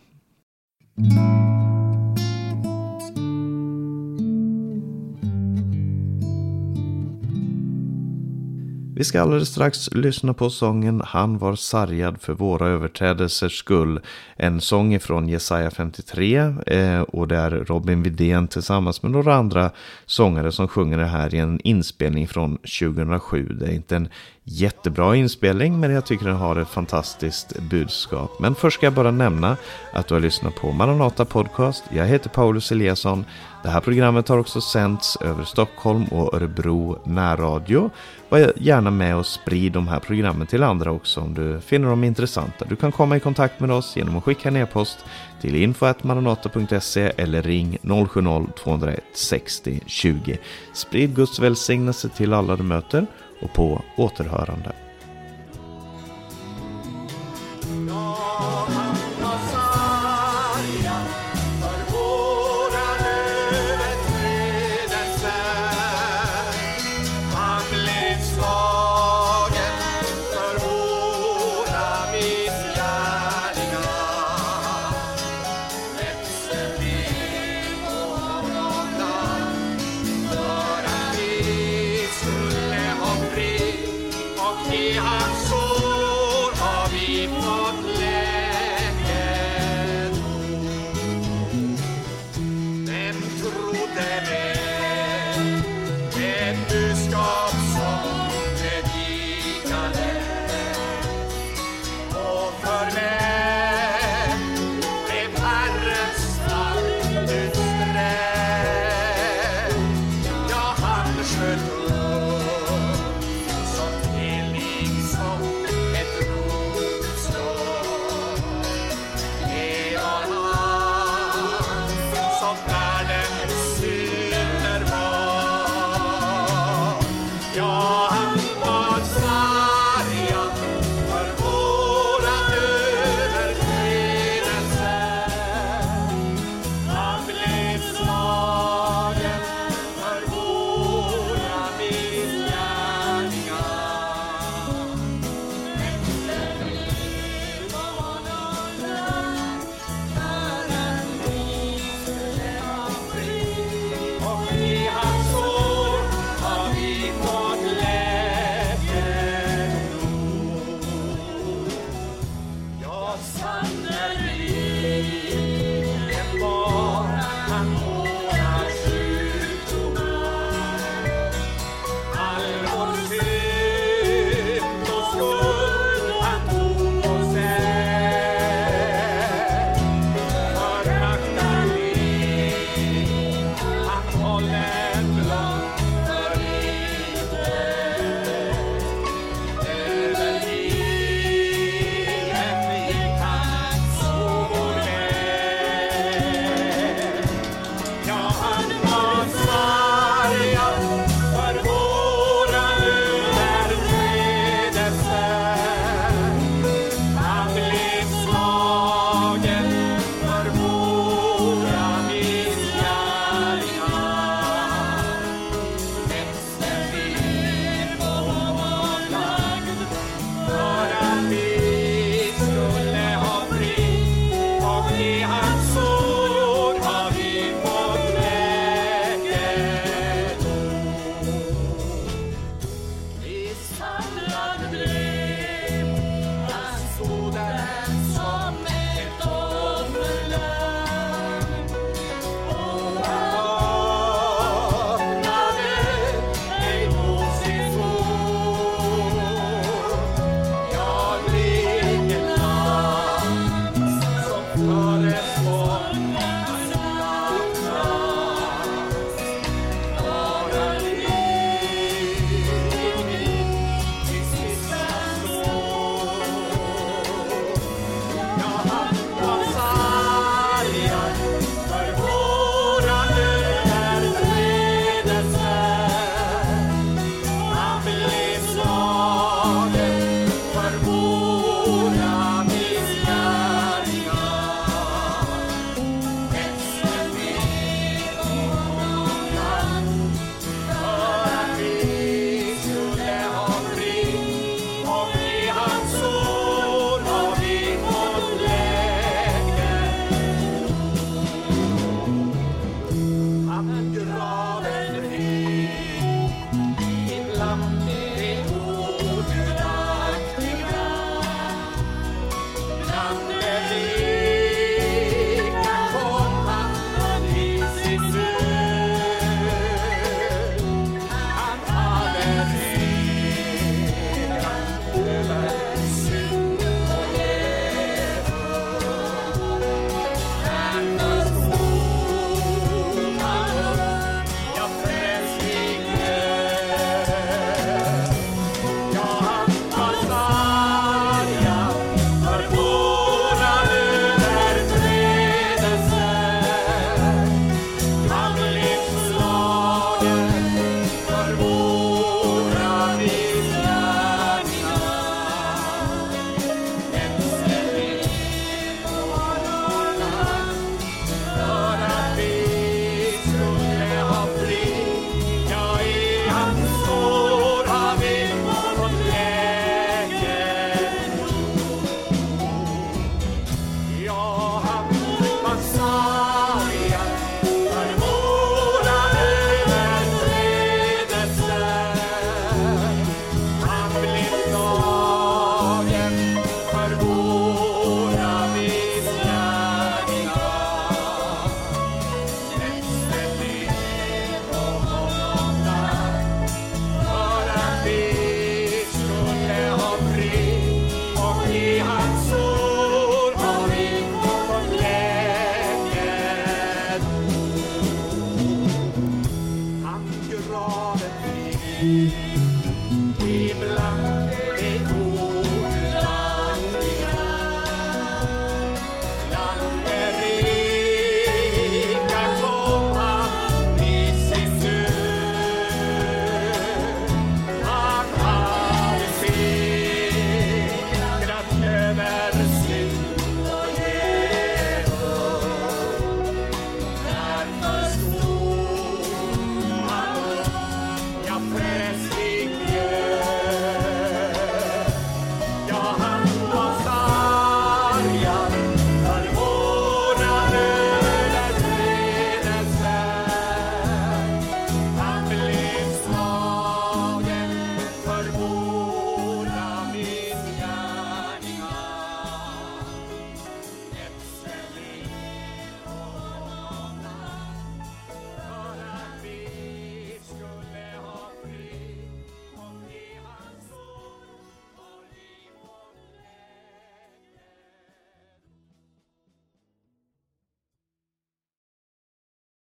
Vi 9.04 9.08
ska 9.08 9.22
alldeles 9.22 9.50
strax 9.50 9.90
lyssna 9.92 10.34
på 10.34 10.50
sången 10.50 11.02
Han 11.06 11.38
var 11.38 11.56
sargad 11.56 12.22
för 12.22 12.34
våra 12.34 12.68
överträdelsers 12.68 13.60
skull. 13.60 14.00
En 14.36 14.62
sång 14.62 14.94
ifrån 14.94 15.30
Jesaja 15.30 15.72
53 15.72 16.38
eh, 16.68 17.02
och 17.02 17.28
det 17.28 17.38
är 17.38 17.52
Robin 17.52 18.04
Widén 18.04 18.48
tillsammans 18.48 19.04
med 19.04 19.12
några 19.12 19.36
andra 19.36 19.72
sångare 20.06 20.52
som 20.52 20.68
sjunger 20.68 20.98
det 20.98 21.06
här 21.06 21.36
i 21.36 21.38
en 21.38 21.60
inspelning 21.64 22.28
från 22.28 22.58
2007. 22.58 23.46
Det 23.60 23.66
är 23.66 23.74
inte 23.74 23.96
en 23.96 24.10
jättebra 24.44 25.16
inspelning 25.16 25.80
men 25.80 25.92
jag 25.92 26.06
tycker 26.06 26.26
den 26.26 26.36
har 26.36 26.56
ett 26.56 26.70
fantastiskt 26.70 27.60
budskap. 27.60 28.32
Men 28.40 28.56
först 28.56 28.78
ska 28.78 28.86
jag 28.86 28.94
bara 28.94 29.12
nämna 29.12 29.58
att 29.94 30.08
du 30.08 30.14
har 30.14 30.22
lyssnat 30.22 30.56
på 30.56 30.72
Maranata 30.72 31.26
Podcast. 31.26 31.84
Jag 31.96 32.06
heter 32.06 32.30
Paulus 32.30 32.72
Eliasson. 32.72 33.26
Det 33.64 33.70
här 33.70 33.82
programmet 33.82 34.28
har 34.28 34.38
också 34.38 34.62
sänts 34.62 35.16
över 35.22 35.44
Stockholm 35.44 36.06
och 36.06 36.34
Örebro 36.34 37.00
närradio. 37.04 37.90
Var 38.30 38.54
gärna 38.56 38.92
med 38.92 39.16
och 39.16 39.26
sprid 39.26 39.72
de 39.72 39.88
här 39.88 40.00
programmen 40.00 40.48
till 40.48 40.64
andra 40.64 40.92
också 40.92 41.22
om 41.22 41.34
du 41.34 41.62
finner 41.62 41.90
dem 41.90 42.04
intressanta. 42.04 42.66
Du 42.66 42.76
kan 42.76 42.92
komma 42.92 43.18
i 43.18 43.20
kontakt 43.20 43.60
med 43.60 43.72
oss 43.72 43.96
genom 43.96 44.18
att 44.18 44.24
skicka 44.24 44.50
en 44.50 44.58
e-post 44.58 45.06
till 45.42 45.56
info.maranata.se 45.56 47.12
eller 47.18 47.42
ring 47.42 47.78
070-201 47.82 49.00
60 49.14 49.82
20. 49.86 50.38
Sprid 50.74 51.16
Guds 51.16 51.40
välsignelse 51.40 52.10
till 52.10 52.34
alla 52.34 52.56
du 52.56 52.64
möter 52.64 53.06
och 53.42 53.54
på 53.54 53.82
återhörande. 53.98 54.72